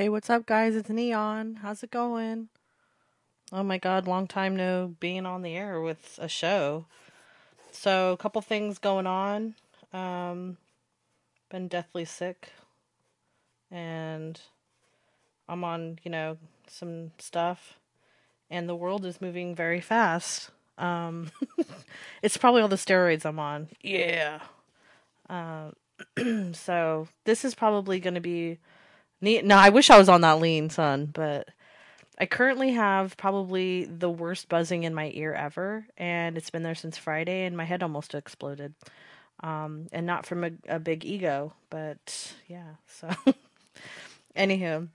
Hey, 0.00 0.08
what's 0.08 0.30
up, 0.30 0.46
guys? 0.46 0.76
It's 0.76 0.88
Neon. 0.88 1.56
How's 1.56 1.82
it 1.82 1.90
going? 1.90 2.48
Oh 3.52 3.62
my 3.62 3.76
god, 3.76 4.08
long 4.08 4.26
time 4.26 4.56
no 4.56 4.94
being 4.98 5.26
on 5.26 5.42
the 5.42 5.54
air 5.54 5.78
with 5.78 6.18
a 6.18 6.26
show. 6.26 6.86
So, 7.70 8.12
a 8.12 8.16
couple 8.16 8.40
things 8.40 8.78
going 8.78 9.06
on. 9.06 9.56
Um, 9.92 10.56
been 11.50 11.68
deathly 11.68 12.06
sick, 12.06 12.50
and 13.70 14.40
I'm 15.46 15.64
on, 15.64 15.98
you 16.02 16.10
know, 16.10 16.38
some 16.66 17.10
stuff, 17.18 17.78
and 18.48 18.66
the 18.66 18.74
world 18.74 19.04
is 19.04 19.20
moving 19.20 19.54
very 19.54 19.82
fast. 19.82 20.50
Um, 20.78 21.30
it's 22.22 22.38
probably 22.38 22.62
all 22.62 22.68
the 22.68 22.76
steroids 22.76 23.26
I'm 23.26 23.38
on. 23.38 23.68
Yeah. 23.82 24.40
Uh, 25.28 25.72
so 26.54 27.06
this 27.26 27.44
is 27.44 27.54
probably 27.54 28.00
going 28.00 28.14
to 28.14 28.20
be 28.22 28.60
neat. 29.20 29.44
No, 29.44 29.56
I 29.56 29.70
wish 29.70 29.90
I 29.90 29.98
was 29.98 30.08
on 30.08 30.20
that 30.22 30.40
lean, 30.40 30.70
son, 30.70 31.06
but 31.06 31.48
I 32.18 32.26
currently 32.26 32.72
have 32.72 33.16
probably 33.16 33.84
the 33.84 34.10
worst 34.10 34.48
buzzing 34.48 34.82
in 34.82 34.94
my 34.94 35.10
ear 35.14 35.32
ever, 35.32 35.86
and 35.96 36.36
it's 36.36 36.50
been 36.50 36.62
there 36.62 36.74
since 36.74 36.98
Friday, 36.98 37.44
and 37.44 37.56
my 37.56 37.64
head 37.64 37.82
almost 37.82 38.14
exploded. 38.14 38.74
Um, 39.42 39.86
and 39.90 40.06
not 40.06 40.26
from 40.26 40.44
a, 40.44 40.50
a 40.68 40.78
big 40.78 41.04
ego, 41.04 41.54
but 41.70 42.34
yeah. 42.46 42.74
So, 42.86 43.08
anywho, 44.36 44.88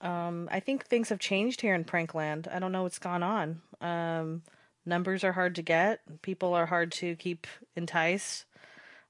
um, 0.00 0.48
I 0.50 0.60
think 0.60 0.86
things 0.86 1.10
have 1.10 1.18
changed 1.18 1.60
here 1.60 1.74
in 1.74 1.84
Prankland. 1.84 2.52
I 2.52 2.58
don't 2.58 2.72
know 2.72 2.84
what's 2.84 2.98
gone 2.98 3.22
on. 3.22 3.60
Um, 3.82 4.42
numbers 4.86 5.24
are 5.24 5.32
hard 5.32 5.56
to 5.56 5.62
get. 5.62 6.00
People 6.22 6.54
are 6.54 6.66
hard 6.66 6.90
to 6.92 7.16
keep 7.16 7.46
enticed. 7.76 8.46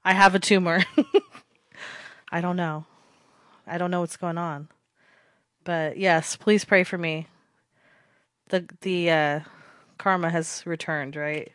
I 0.03 0.13
have 0.13 0.35
a 0.35 0.39
tumor. 0.39 0.83
I 2.31 2.41
don't 2.41 2.57
know. 2.57 2.85
I 3.67 3.77
don't 3.77 3.91
know 3.91 4.01
what's 4.01 4.17
going 4.17 4.37
on. 4.37 4.67
But 5.63 5.97
yes, 5.97 6.35
please 6.35 6.65
pray 6.65 6.83
for 6.83 6.97
me. 6.97 7.27
The 8.49 8.67
the 8.81 9.11
uh, 9.11 9.39
karma 9.97 10.29
has 10.29 10.63
returned, 10.65 11.15
right? 11.15 11.51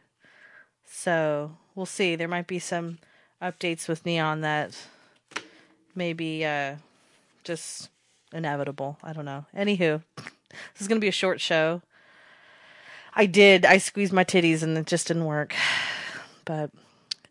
So 0.84 1.56
we'll 1.74 1.86
see. 1.86 2.16
There 2.16 2.28
might 2.28 2.46
be 2.46 2.58
some 2.58 2.98
updates 3.42 3.88
with 3.88 4.06
Neon 4.06 4.40
that 4.42 4.76
maybe 5.94 6.44
uh, 6.44 6.76
just 7.44 7.90
inevitable. 8.32 8.98
I 9.02 9.12
don't 9.12 9.24
know. 9.24 9.46
Anywho, 9.54 10.02
this 10.16 10.80
is 10.80 10.88
gonna 10.88 11.00
be 11.00 11.08
a 11.08 11.12
short 11.12 11.40
show. 11.40 11.82
I 13.14 13.26
did. 13.26 13.64
I 13.64 13.78
squeezed 13.78 14.12
my 14.12 14.24
titties 14.24 14.62
and 14.62 14.76
it 14.78 14.86
just 14.86 15.08
didn't 15.08 15.24
work. 15.24 15.54
But 16.44 16.70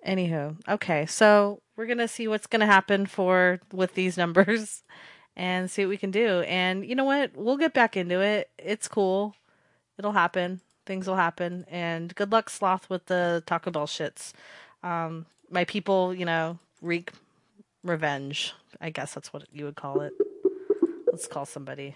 anywho, 0.06 0.58
okay. 0.68 1.06
So 1.06 1.62
we're 1.76 1.86
gonna 1.86 2.08
see 2.08 2.28
what's 2.28 2.48
gonna 2.48 2.66
happen 2.66 3.06
for 3.06 3.60
with 3.72 3.94
these 3.96 4.18
numbers 4.18 4.84
and 5.36 5.70
see 5.70 5.84
what 5.86 5.90
we 5.90 5.98
can 5.98 6.12
do. 6.12 6.42
And 6.42 6.86
you 6.86 6.96
know 6.96 7.04
what? 7.04 7.36
We'll 7.36 7.58
get 7.58 7.74
back 7.74 7.98
into 7.98 8.22
it. 8.22 8.50
It's 8.58 8.88
cool. 8.88 9.36
It'll 9.98 10.14
happen. 10.14 10.62
Things 10.86 11.08
will 11.08 11.16
happen. 11.16 11.66
And 11.70 12.14
good 12.16 12.32
luck, 12.32 12.50
Sloth, 12.50 12.90
with 12.90 13.08
the 13.08 13.44
Taco 13.46 13.72
Bell 13.72 13.88
shits. 13.88 14.34
Um, 14.84 15.26
my 15.50 15.66
people, 15.66 16.14
you 16.14 16.26
know, 16.26 16.60
wreak 16.82 17.12
revenge. 17.84 18.54
I 18.82 18.90
guess 18.90 19.14
that's 19.14 19.34
what 19.34 19.44
you 19.52 19.66
would 19.66 19.76
call 19.76 20.02
it. 20.02 20.14
Let's 21.08 21.28
call 21.28 21.46
somebody. 21.46 21.96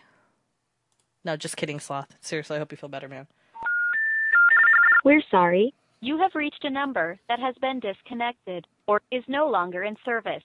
No, 1.25 1.35
just 1.35 1.57
kidding, 1.57 1.79
Sloth. 1.79 2.07
Seriously, 2.21 2.55
I 2.55 2.59
hope 2.59 2.71
you 2.71 2.77
feel 2.77 2.89
better, 2.89 3.07
man. 3.09 3.27
We're 5.03 5.21
sorry. 5.29 5.73
You 6.01 6.17
have 6.19 6.31
reached 6.33 6.63
a 6.63 6.69
number 6.69 7.19
that 7.27 7.39
has 7.39 7.55
been 7.59 7.81
disconnected 7.81 8.65
or 8.87 9.01
is 9.11 9.23
no 9.27 9.49
longer 9.49 9.83
in 9.83 9.97
service. 10.05 10.43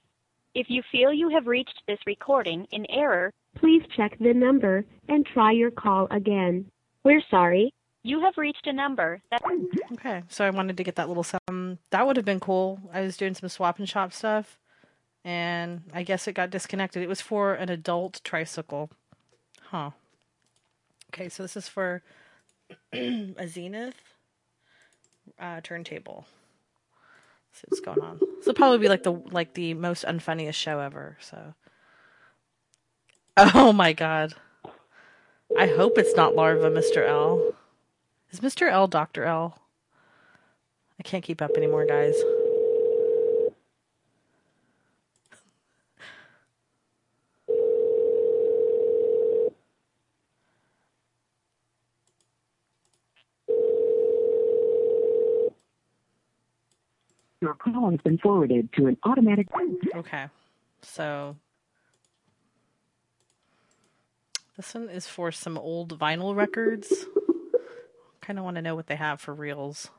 If 0.52 0.66
you 0.68 0.82
feel 0.90 1.12
you 1.12 1.28
have 1.28 1.46
reached 1.46 1.80
this 1.86 1.98
recording 2.06 2.66
in 2.72 2.84
error, 2.90 3.32
please 3.56 3.82
check 3.96 4.18
the 4.18 4.34
number 4.34 4.84
and 5.08 5.24
try 5.24 5.52
your 5.52 5.70
call 5.70 6.08
again. 6.10 6.66
We're 7.04 7.22
sorry. 7.30 7.72
You 8.02 8.20
have 8.22 8.34
reached 8.36 8.66
a 8.66 8.72
number 8.72 9.22
that. 9.30 9.42
Okay, 9.92 10.24
so 10.28 10.44
I 10.44 10.50
wanted 10.50 10.76
to 10.76 10.82
get 10.82 10.96
that 10.96 11.08
little 11.08 11.22
some. 11.22 11.78
That 11.90 12.04
would 12.04 12.16
have 12.16 12.26
been 12.26 12.40
cool. 12.40 12.80
I 12.92 13.02
was 13.02 13.16
doing 13.16 13.34
some 13.34 13.48
swap 13.48 13.78
and 13.78 13.88
shop 13.88 14.12
stuff, 14.12 14.58
and 15.24 15.82
I 15.92 16.02
guess 16.02 16.26
it 16.26 16.32
got 16.32 16.50
disconnected. 16.50 17.02
It 17.02 17.08
was 17.08 17.20
for 17.20 17.54
an 17.54 17.70
adult 17.70 18.20
tricycle. 18.24 18.90
Huh. 19.62 19.90
Okay, 21.12 21.28
so 21.28 21.44
this 21.44 21.56
is 21.56 21.68
for 21.68 22.02
a 22.92 23.46
Zenith 23.46 24.13
uh, 25.38 25.60
turntable. 25.62 26.26
See 27.52 27.64
what's 27.68 27.80
going 27.80 28.00
on. 28.00 28.18
This 28.38 28.46
will 28.46 28.54
probably 28.54 28.78
be 28.78 28.88
like 28.88 29.04
the 29.04 29.12
like 29.12 29.54
the 29.54 29.74
most 29.74 30.04
unfunniest 30.04 30.54
show 30.54 30.80
ever. 30.80 31.16
So. 31.20 31.54
Oh 33.36 33.72
my 33.72 33.92
god. 33.92 34.34
I 35.58 35.66
hope 35.66 35.98
it's 35.98 36.14
not 36.14 36.36
larva, 36.36 36.70
Mr. 36.70 37.04
L. 37.04 37.52
Is 38.30 38.38
Mr. 38.38 38.70
L 38.70 38.86
Dr. 38.86 39.24
L? 39.24 39.58
I 41.00 41.02
can't 41.02 41.24
keep 41.24 41.42
up 41.42 41.56
anymore, 41.56 41.84
guys. 41.84 42.14
Your 57.44 57.52
call 57.52 57.90
has 57.90 58.00
been 58.00 58.16
forwarded 58.16 58.72
to 58.72 58.86
an 58.86 58.96
automatic. 59.02 59.48
Okay. 59.94 60.28
So 60.80 61.36
this 64.56 64.72
one 64.72 64.88
is 64.88 65.06
for 65.06 65.30
some 65.30 65.58
old 65.58 65.98
vinyl 65.98 66.34
records. 66.34 67.04
Kind 68.22 68.38
of 68.38 68.46
want 68.46 68.54
to 68.56 68.62
know 68.62 68.74
what 68.74 68.86
they 68.86 68.96
have 68.96 69.20
for 69.20 69.34
reels. 69.34 69.90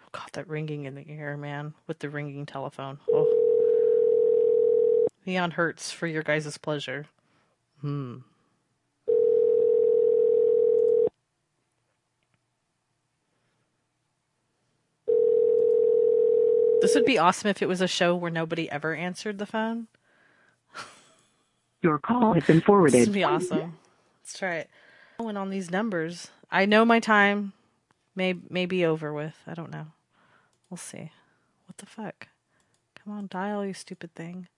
Oh 0.00 0.08
god, 0.12 0.30
that 0.32 0.48
ringing 0.48 0.86
in 0.86 0.94
the 0.94 1.04
ear, 1.10 1.36
man, 1.36 1.74
with 1.86 1.98
the 1.98 2.08
ringing 2.08 2.46
telephone. 2.46 3.00
Oh. 3.12 3.26
Neon 5.26 5.50
hurts 5.50 5.92
for 5.92 6.06
your 6.06 6.22
guys' 6.22 6.56
pleasure. 6.56 7.04
Hmm. 7.80 8.18
This 16.80 16.94
would 16.94 17.04
be 17.04 17.18
awesome 17.18 17.48
if 17.50 17.60
it 17.60 17.66
was 17.68 17.80
a 17.80 17.88
show 17.88 18.14
where 18.14 18.30
nobody 18.30 18.70
ever 18.70 18.94
answered 18.94 19.38
the 19.38 19.46
phone. 19.46 19.88
Your 21.82 21.98
call 21.98 22.34
has 22.34 22.44
been 22.44 22.56
This 22.56 22.64
forwarded. 22.64 23.00
would 23.08 23.12
be 23.12 23.24
awesome. 23.24 23.76
Let's 24.22 24.38
try 24.38 24.56
it. 24.56 24.70
Going 25.18 25.36
on 25.36 25.50
these 25.50 25.70
numbers. 25.70 26.28
I 26.50 26.66
know 26.66 26.84
my 26.84 27.00
time 27.00 27.52
may 28.14 28.34
may 28.48 28.66
be 28.66 28.84
over 28.84 29.12
with. 29.12 29.36
I 29.46 29.54
don't 29.54 29.70
know. 29.70 29.86
We'll 30.70 30.78
see. 30.78 31.10
What 31.66 31.78
the 31.78 31.86
fuck? 31.86 32.28
Come 33.04 33.12
on, 33.12 33.26
dial, 33.28 33.64
you 33.64 33.74
stupid 33.74 34.14
thing. 34.14 34.48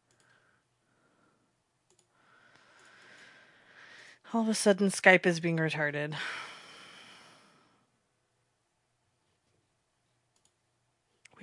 All 4.33 4.43
of 4.43 4.49
a 4.49 4.55
sudden, 4.55 4.91
Skype 4.91 5.27
is 5.27 5.41
being 5.41 5.57
retarded. 5.57 6.15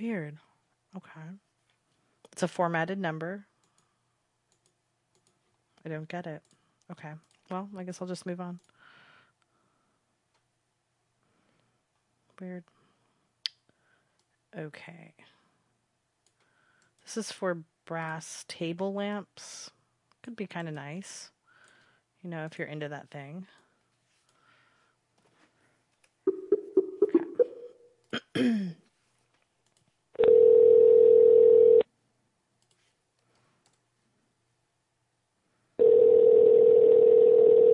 Weird. 0.00 0.38
Okay. 0.96 1.26
It's 2.32 2.42
a 2.42 2.48
formatted 2.48 2.98
number. 2.98 3.44
I 5.84 5.90
don't 5.90 6.08
get 6.08 6.26
it. 6.26 6.42
Okay. 6.90 7.12
Well, 7.50 7.68
I 7.76 7.84
guess 7.84 8.00
I'll 8.00 8.08
just 8.08 8.24
move 8.24 8.40
on. 8.40 8.58
Weird. 12.40 12.64
Okay. 14.56 15.12
This 17.04 17.18
is 17.18 17.32
for 17.32 17.58
brass 17.84 18.46
table 18.48 18.94
lamps. 18.94 19.70
Could 20.22 20.36
be 20.36 20.46
kind 20.46 20.68
of 20.68 20.74
nice. 20.74 21.30
You 22.22 22.30
know, 22.30 22.44
if 22.44 22.58
you're 22.58 22.68
into 22.68 22.88
that 22.88 23.10
thing. 23.10 23.46
Okay. 28.36 28.74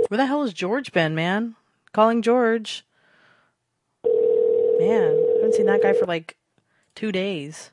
Where 0.08 0.18
the 0.18 0.26
hell 0.26 0.42
has 0.42 0.52
George 0.52 0.92
been, 0.92 1.14
man? 1.16 1.56
Calling 1.92 2.22
George. 2.22 2.84
Man, 4.04 5.10
I 5.10 5.32
haven't 5.36 5.54
seen 5.54 5.66
that 5.66 5.82
guy 5.82 5.92
for 5.92 6.04
like 6.06 6.36
two 6.94 7.10
days. 7.10 7.72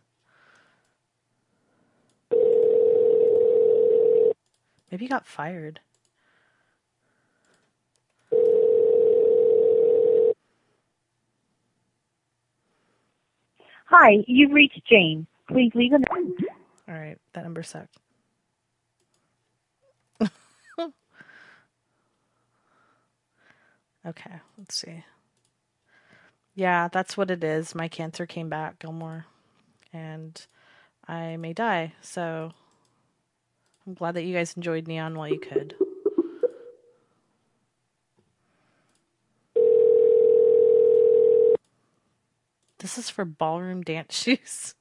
Maybe 4.90 5.06
he 5.06 5.08
got 5.08 5.28
fired. 5.28 5.82
Hi, 13.92 14.24
you've 14.28 14.54
reached 14.54 14.82
Jane. 14.90 15.28
Please 15.50 15.72
leave 15.76 15.92
a 15.94 16.00
message. 16.00 16.46
All 16.88 16.96
right, 16.96 17.18
that 17.34 17.44
number 17.44 17.62
sucked. 17.64 17.98
okay, 24.08 24.32
let's 24.58 24.76
see. 24.76 25.04
Yeah, 26.56 26.88
that's 26.92 27.18
what 27.18 27.32
it 27.32 27.44
is. 27.44 27.76
My 27.76 27.90
cancer 27.90 28.26
came 28.26 28.50
back, 28.50 28.80
Gilmour, 28.80 29.26
and 29.94 30.46
I 31.08 31.38
may 31.38 31.54
die. 31.54 31.94
So 32.02 32.52
I'm 33.88 33.94
glad 33.94 34.16
that 34.16 34.24
you 34.24 34.34
guys 34.34 34.56
enjoyed 34.56 34.88
Neon 34.88 35.16
while 35.16 35.28
you 35.30 35.40
could. 35.40 35.76
This 42.82 42.98
is 42.98 43.12
for 43.12 43.26
ballroom 43.26 43.84
dance 43.84 44.16
shoes. 44.24 44.74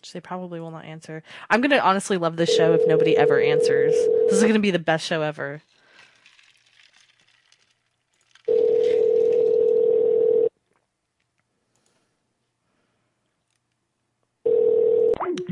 Which 0.00 0.12
they 0.12 0.20
probably 0.20 0.60
will 0.60 0.70
not 0.70 0.84
answer. 0.84 1.24
I'm 1.50 1.60
gonna 1.60 1.78
honestly 1.78 2.16
love 2.16 2.36
this 2.36 2.54
show 2.54 2.74
if 2.74 2.86
nobody 2.86 3.16
ever 3.16 3.40
answers. 3.40 3.92
This 4.28 4.34
is 4.34 4.44
gonna 4.44 4.60
be 4.60 4.70
the 4.70 4.78
best 4.78 5.04
show 5.04 5.22
ever. 5.22 5.60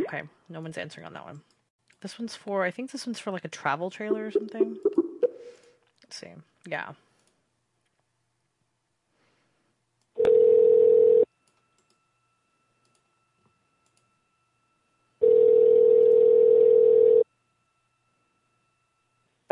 Okay, 0.03 0.23
no 0.49 0.61
one's 0.61 0.79
answering 0.79 1.07
on 1.07 1.13
that 1.15 1.25
one. 1.25 1.41
This 2.03 2.21
one's 2.21 2.37
for 2.37 2.63
I 2.63 2.71
think 2.71 2.93
this 2.93 3.05
one's 3.05 3.19
for 3.19 3.33
like 3.33 3.45
a 3.45 3.49
travel 3.49 3.91
trailer 3.91 4.27
or 4.27 4.31
something. 4.31 4.79
Let's 6.05 6.17
see. 6.17 6.29
Yeah. 6.69 6.93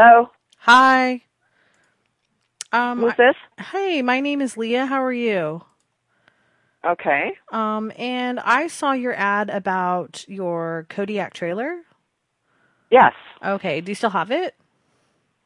Hello, 0.02 0.30
Hi. 0.60 1.20
Um 2.72 3.00
who's 3.00 3.12
this? 3.18 3.36
Hey, 3.58 4.00
my 4.00 4.20
name 4.20 4.40
is 4.40 4.56
Leah. 4.56 4.86
How 4.86 5.04
are 5.04 5.12
you? 5.12 5.60
Okay. 6.82 7.32
Um, 7.52 7.92
and 7.98 8.40
I 8.40 8.68
saw 8.68 8.92
your 8.92 9.12
ad 9.12 9.50
about 9.50 10.24
your 10.26 10.86
Kodiak 10.88 11.34
trailer. 11.34 11.82
Yes. 12.90 13.12
Okay, 13.44 13.82
do 13.82 13.90
you 13.90 13.94
still 13.94 14.08
have 14.08 14.30
it? 14.30 14.54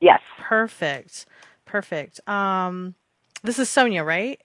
Yes. 0.00 0.20
Perfect. 0.38 1.26
Perfect. 1.64 2.20
Um, 2.28 2.94
this 3.42 3.58
is 3.58 3.68
Sonia, 3.68 4.04
right? 4.04 4.40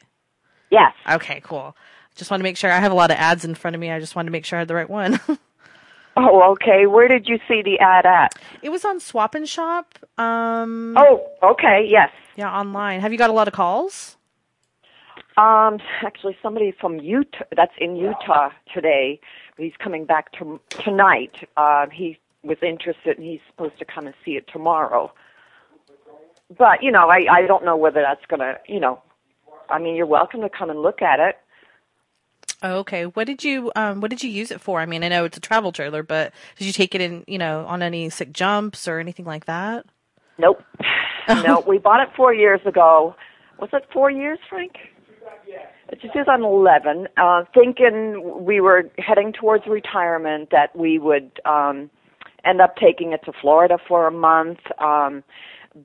Yes. 0.72 0.94
Okay, 1.08 1.40
cool. 1.44 1.78
Just 2.16 2.32
want 2.32 2.42
to 2.42 2.46
make 2.46 2.58
sure 2.58 2.72
I 2.72 2.80
have 2.80 2.92
a 2.92 2.96
lot 2.96 3.12
of 3.12 3.18
ads 3.18 3.46
in 3.46 3.54
front 3.54 3.76
of 3.76 3.80
me. 3.80 3.92
I 3.92 4.00
just 4.00 4.16
wanted 4.16 4.30
to 4.30 4.32
make 4.32 4.46
sure 4.46 4.58
I 4.58 4.62
had 4.62 4.68
the 4.70 4.74
right 4.74 4.90
one. 4.90 5.20
Oh, 6.18 6.52
okay. 6.54 6.86
Where 6.86 7.08
did 7.08 7.28
you 7.28 7.40
see 7.48 7.62
the 7.62 7.80
ad 7.80 8.06
at? 8.06 8.34
it 8.62 8.70
was 8.70 8.84
on 8.84 9.00
Swap 9.00 9.36
and 9.36 9.48
Shop. 9.48 9.98
Um, 10.18 10.96
Oh, 10.98 11.26
okay. 11.44 11.86
Yes. 11.88 12.10
yeah, 12.36 12.52
online. 12.52 13.00
Have 13.02 13.12
you 13.12 13.18
got 13.18 13.30
a 13.30 13.34
lot 13.34 13.48
of 13.48 13.54
calls? 13.54 14.18
Um, 15.38 15.80
actually, 16.06 16.36
somebody 16.44 16.72
from 16.78 17.00
Utah 17.00 17.46
that's 17.56 17.72
in 17.78 17.96
Utah 17.96 18.50
today. 18.74 19.22
He's 19.58 19.72
coming 19.82 20.04
back 20.06 20.32
to, 20.34 20.60
tonight. 20.70 21.48
Uh, 21.56 21.86
he 21.94 22.18
was 22.44 22.58
interested, 22.62 23.18
and 23.18 23.26
he's 23.26 23.40
supposed 23.50 23.78
to 23.80 23.86
come 23.86 24.06
and 24.06 24.16
see 24.26 24.32
it 24.32 24.46
tomorrow. 24.52 25.12
But 26.58 26.84
you 26.84 26.92
know, 26.92 27.10
I 27.10 27.26
I 27.32 27.42
don't 27.48 27.64
know 27.64 27.78
whether 27.78 28.02
that's 28.02 28.26
gonna. 28.28 28.56
You 28.68 28.80
know, 28.82 29.02
I 29.70 29.80
mean, 29.80 29.96
you're 29.96 30.06
welcome 30.08 30.42
to 30.42 30.50
come 30.50 30.70
and 30.70 30.82
look 30.82 31.02
at 31.02 31.20
it. 31.22 31.38
Oh, 32.62 32.80
okay. 32.80 33.06
What 33.06 33.26
did 33.26 33.44
you 33.44 33.72
um 33.76 34.02
what 34.02 34.10
did 34.10 34.24
you 34.24 34.30
use 34.30 34.52
it 34.52 34.62
for? 34.62 34.82
I 34.82 34.86
mean, 34.86 35.04
I 35.04 35.08
know 35.08 35.26
it's 35.26 35.38
a 35.38 35.42
travel 35.42 35.72
trailer, 35.72 36.04
but 36.04 36.34
did 36.58 36.66
you 36.66 36.74
take 36.74 36.94
it 36.94 37.02
in, 37.02 37.24
you 37.28 37.38
know, 37.38 37.66
on 37.66 37.82
any 37.82 38.10
sick 38.10 38.34
jumps 38.34 38.88
or 38.88 39.00
anything 39.00 39.26
like 39.26 39.46
that? 39.46 39.86
Nope. 40.38 40.62
no, 41.44 41.64
we 41.68 41.78
bought 41.78 42.02
it 42.02 42.10
four 42.16 42.34
years 42.34 42.62
ago. 42.66 43.16
Was 43.60 43.70
it 43.74 43.84
four 43.94 44.10
years, 44.10 44.40
Frank? 44.50 44.74
It's 45.90 46.02
2011. 46.02 47.08
Uh, 47.18 47.44
thinking 47.54 48.46
we 48.46 48.62
were 48.62 48.90
heading 48.98 49.34
towards 49.34 49.66
retirement, 49.68 50.50
that 50.52 50.76
we 50.76 51.00
would 51.00 51.32
um, 51.46 51.90
end 52.46 52.62
up 52.62 52.76
taking 52.78 53.12
it 53.12 53.22
to 53.26 53.34
Florida 53.42 53.78
for 53.88 54.08
a 54.08 54.12
month. 54.12 54.60
Um, 54.80 55.24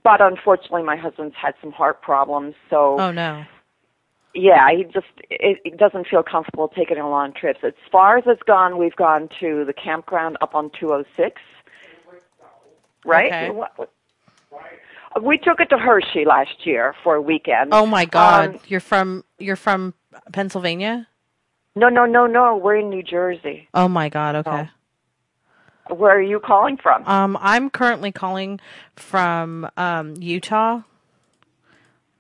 but 0.03 0.21
unfortunately, 0.21 0.83
my 0.83 0.97
husband's 0.97 1.35
had 1.41 1.55
some 1.61 1.73
heart 1.73 2.03
problems, 2.03 2.55
so 2.71 2.99
Oh 2.99 3.11
no. 3.13 3.45
Yeah, 4.35 4.69
he 4.77 4.85
just 4.85 5.07
it, 5.31 5.59
it 5.65 5.77
doesn't 5.79 6.07
feel 6.09 6.23
comfortable 6.23 6.69
taking 6.69 6.99
a 6.99 7.09
long 7.09 7.33
trips. 7.33 7.61
As 7.63 7.73
far 7.91 8.19
as 8.19 8.25
it's 8.27 8.43
gone, 8.43 8.79
we've 8.79 8.97
gone 8.97 9.29
to 9.41 9.65
the 9.65 9.73
campground 9.73 10.37
up 10.41 10.55
on 10.55 10.71
206. 10.79 11.41
Right? 13.05 13.27
Okay. 13.27 13.51
What- 13.51 13.73
what- 13.79 13.91
We 15.23 15.39
took 15.39 15.61
it 15.61 15.67
to 15.71 15.79
Hershey 15.79 16.25
last 16.25 16.67
year 16.67 16.95
for 17.05 17.15
a 17.15 17.23
weekend. 17.23 17.73
Oh 17.73 17.87
my 17.87 18.05
god. 18.05 18.49
Um, 18.57 18.61
you're 18.67 18.81
from 18.81 19.25
you're 19.39 19.55
from 19.57 19.95
Pennsylvania? 20.33 21.07
No, 21.77 21.89
no, 21.89 22.05
no, 22.05 22.27
no. 22.27 22.57
We're 22.57 22.77
in 22.77 22.91
New 22.91 23.03
Jersey. 23.05 23.69
Oh 23.75 23.87
my 23.89 24.09
god, 24.09 24.35
okay. 24.37 24.71
Where 25.89 26.17
are 26.17 26.21
you 26.23 26.41
calling 26.41 26.77
from? 26.79 27.07
Um 27.07 27.37
I'm 27.41 27.71
currently 27.71 28.11
calling 28.11 28.59
from 28.97 29.69
um 29.77 30.15
Utah. 30.19 30.81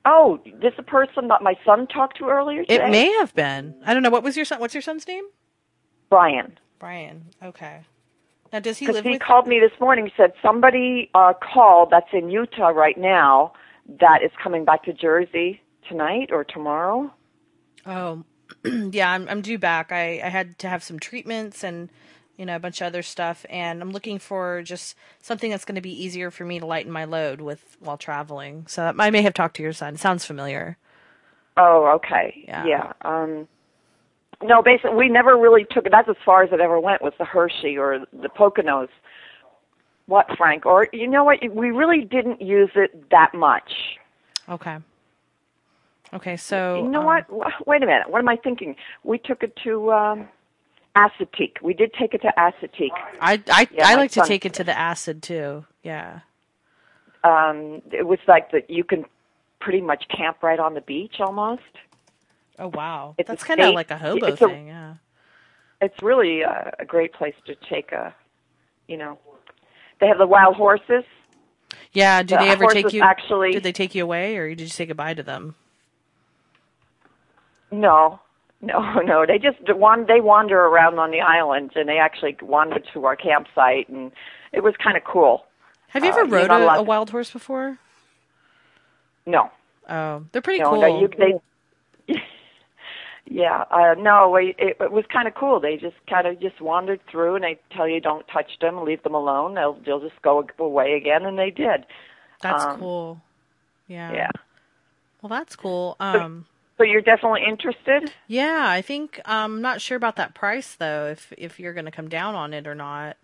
Oh, 0.05 0.39
this 0.61 0.73
is 0.75 0.79
a 0.79 0.83
person 0.83 1.29
that 1.29 1.43
my 1.43 1.55
son 1.65 1.87
talked 1.87 2.19
to 2.19 2.27
earlier 2.29 2.65
today. 2.65 2.87
It 2.87 2.91
may 2.91 3.11
have 3.19 3.35
been. 3.35 3.75
I 3.87 3.95
don't 3.95 4.03
know 4.03 4.11
what 4.11 4.23
was 4.23 4.37
your 4.37 4.45
son 4.45 4.61
what's 4.61 4.75
your 4.75 4.83
son's 4.83 5.07
name? 5.09 5.25
Brian. 6.11 6.59
Brian. 6.79 7.25
Okay. 7.43 7.81
Now 8.53 8.61
does 8.61 8.79
he 8.79 8.87
live 8.87 9.05
he 9.05 9.19
called 9.19 9.47
me 9.47 9.59
this 9.59 9.79
morning. 9.81 10.07
He 10.07 10.13
Said 10.17 10.33
somebody 10.43 11.11
uh, 11.15 11.33
called 11.33 11.91
that's 11.91 12.11
in 12.13 12.31
Utah 12.31 12.69
right 12.69 12.97
now 12.99 13.53
that 14.01 14.23
is 14.23 14.31
coming 14.43 14.65
back 14.65 14.85
to 14.85 14.93
Jersey 14.93 15.61
tonight 15.89 16.31
or 16.31 16.45
tomorrow. 16.45 17.13
Oh, 17.87 18.25
yeah, 18.65 19.11
I'm 19.11 19.29
I'm 19.29 19.41
due 19.41 19.59
back. 19.59 19.91
I 19.91 20.21
I 20.23 20.29
had 20.29 20.59
to 20.61 20.69
have 20.69 20.83
some 20.83 20.99
treatments 21.01 21.65
and 21.65 21.91
you 22.37 22.47
know 22.47 22.57
a 22.57 22.59
bunch 22.59 22.81
of 22.81 22.87
other 22.87 23.03
stuff, 23.03 23.47
and 23.49 23.81
I'm 23.81 23.91
looking 23.91 24.19
for 24.19 24.63
just 24.63 24.97
something 25.23 25.51
that's 25.51 25.65
going 25.65 25.77
to 25.77 25.81
be 25.81 26.05
easier 26.05 26.31
for 26.31 26.45
me 26.45 26.59
to 26.59 26.67
lighten 26.67 26.91
my 26.93 27.05
load 27.05 27.41
with 27.41 27.77
while 27.81 27.97
traveling. 27.97 28.67
So 28.67 28.93
I 28.99 29.11
may 29.11 29.23
have 29.23 29.35
talked 29.35 29.57
to 29.57 29.63
your 29.63 29.73
son. 29.73 29.95
It 29.95 30.01
sounds 30.01 30.25
familiar. 30.25 30.77
Oh, 31.57 31.93
okay. 31.97 32.45
Yeah. 32.47 32.93
Um, 33.03 33.47
no, 34.43 34.63
basically, 34.63 34.97
we 34.97 35.09
never 35.09 35.37
really 35.37 35.65
took 35.71 35.87
it. 35.87 35.93
That's 35.93 36.09
as 36.09 36.17
far 36.25 36.43
as 36.43 36.53
it 36.53 36.61
ever 36.61 36.81
went 36.81 37.03
was 37.03 37.13
the 37.19 37.25
Hershey 37.25 37.79
or 37.79 38.05
the 38.13 38.29
Poconos. 38.29 38.89
What, 40.07 40.27
Frank? 40.37 40.67
Or 40.67 40.89
you 40.93 41.09
know 41.09 41.25
what? 41.25 41.39
We 41.51 41.71
really 41.71 42.05
didn't 42.05 42.43
use 42.43 42.71
it 42.75 43.11
that 43.11 43.33
much. 43.33 43.73
Okay. 44.49 44.79
Okay, 46.13 46.37
so 46.37 46.83
you 46.85 46.91
know 46.91 47.09
um, 47.09 47.25
what? 47.29 47.67
Wait 47.67 47.83
a 47.83 47.87
minute. 47.87 48.09
What 48.09 48.19
am 48.21 48.29
I 48.29 48.37
thinking? 48.37 48.77
We 49.03 49.19
took 49.19 49.43
it 49.43 49.57
to 49.65 49.93
um, 49.93 50.29
Assateague. 50.97 51.61
We 51.63 51.75
did 51.75 51.93
take 51.95 52.15
it 52.15 52.23
to 52.23 52.33
Assateague. 52.39 52.91
I 53.21 53.43
I 53.51 53.69
Yeah, 53.73 53.89
I 53.89 53.95
like 53.97 54.13
to 54.13 54.23
take 54.25 54.45
it 54.47 54.55
to 54.55 54.65
the 54.65 54.77
acid 54.77 55.23
too. 55.23 55.65
Yeah. 55.83 56.21
Um, 57.25 57.83
it 57.91 58.07
was 58.07 58.19
like 58.29 58.51
that. 58.53 58.69
You 58.71 58.85
can 58.85 59.05
pretty 59.61 59.81
much 59.81 60.05
camp 60.15 60.43
right 60.43 60.59
on 60.61 60.75
the 60.75 60.81
beach 60.83 61.17
almost. 61.21 61.63
Oh 62.59 62.69
wow, 62.69 63.15
It's 63.19 63.29
that's 63.29 63.43
kind 63.43 63.61
of 63.61 63.75
like 63.75 63.91
a 63.91 63.97
hobo 63.99 64.27
it's 64.27 64.41
a- 64.43 64.49
thing. 64.49 64.69
Yeah. 64.69 64.95
It's 65.81 66.01
really 66.03 66.43
a, 66.43 66.73
a 66.79 66.85
great 66.85 67.13
place 67.13 67.35
to 67.47 67.55
take 67.69 67.91
a, 67.93 68.15
you 68.89 68.97
know, 68.97 69.19
they 70.01 70.07
have 70.07 70.19
the 70.19 70.27
wild 70.27 70.55
horses. 70.57 71.05
Yeah. 71.93 72.23
Do 72.23 72.37
The 72.37 72.43
they 72.45 72.51
ever 72.51 72.67
take 72.67 72.93
you? 72.93 73.03
actually- 73.03 73.53
Did 73.53 73.65
they 73.65 73.73
take 73.73 73.95
you 73.95 74.05
away, 74.05 74.37
or 74.37 74.49
did 74.51 74.61
you 74.61 74.69
say 74.69 74.87
goodbye 74.87 75.15
to 75.15 75.23
them? 75.25 75.57
No, 77.71 78.21
no, 78.65 78.95
no. 79.05 79.25
They 79.27 79.39
just 79.39 79.59
wan- 79.69 80.07
they 80.07 80.21
wander 80.21 80.59
around 80.61 80.99
on 80.99 81.11
the 81.11 81.21
island, 81.21 81.73
and 81.77 81.89
they 81.89 81.99
actually 81.99 82.37
wandered 82.43 82.87
to 82.93 83.05
our 83.07 83.17
campsite, 83.17 83.89
and 83.89 84.13
it 84.53 84.63
was 84.63 84.75
kind 84.83 84.97
of 84.97 85.05
cool. 85.05 85.45
Have 85.89 86.05
you 86.05 86.11
Uh, 86.11 86.17
ever 86.19 86.27
you're 86.39 86.49
rode 86.49 86.51
a, 86.51 86.75
a 86.79 86.83
wild 86.83 87.11
horse 87.11 87.31
before? 87.31 87.79
No, 89.27 89.51
Oh, 89.89 90.25
they're 90.33 90.43
pretty 90.43 90.63
no, 90.63 90.71
cool. 90.71 90.81
no. 90.81 91.01
You, 91.01 91.09
they, 92.07 92.15
yeah, 93.27 93.65
uh, 93.71 93.95
no. 93.99 94.37
It, 94.37 94.57
it 94.59 94.93
was 94.93 95.05
kind 95.13 95.27
of 95.29 95.35
cool. 95.35 95.61
They 95.61 95.77
just 95.77 95.97
kind 96.09 96.27
of 96.27 96.41
just 96.41 96.61
wandered 96.61 97.01
through, 97.11 97.37
and 97.37 97.45
they 97.45 97.59
tell 97.71 97.89
you 97.89 98.01
don't 98.01 98.27
touch 98.29 98.59
them, 98.61 98.85
leave 98.85 99.03
them 99.03 99.15
alone. 99.15 99.55
They'll 99.55 99.75
they'll 99.85 100.01
just 100.01 100.21
go 100.23 100.47
away 100.59 100.93
again, 100.95 101.25
and 101.25 101.39
they 101.39 101.51
did. 101.51 101.87
That's 102.41 102.65
um, 102.65 102.79
cool. 102.79 103.23
Yeah. 103.89 104.13
Yeah. 104.13 104.31
Well, 105.23 105.29
that's 105.31 105.57
cool. 105.57 105.97
Um, 106.01 106.45
So 106.77 106.85
you're 106.85 107.03
definitely 107.03 107.43
interested. 107.49 108.13
yeah, 108.27 108.65
I 108.69 108.83
think 108.83 109.21
I'm 109.25 109.63
not 109.63 109.81
sure 109.81 109.97
about 109.97 110.17
that 110.17 110.35
price 110.35 110.75
though. 110.75 111.07
If 111.07 111.33
if 111.39 111.61
you're 111.61 111.73
going 111.75 111.85
to 111.85 111.91
come 111.91 112.09
down 112.09 112.35
on 112.35 112.53
it 112.53 112.67
or 112.67 112.75
not. 112.75 113.17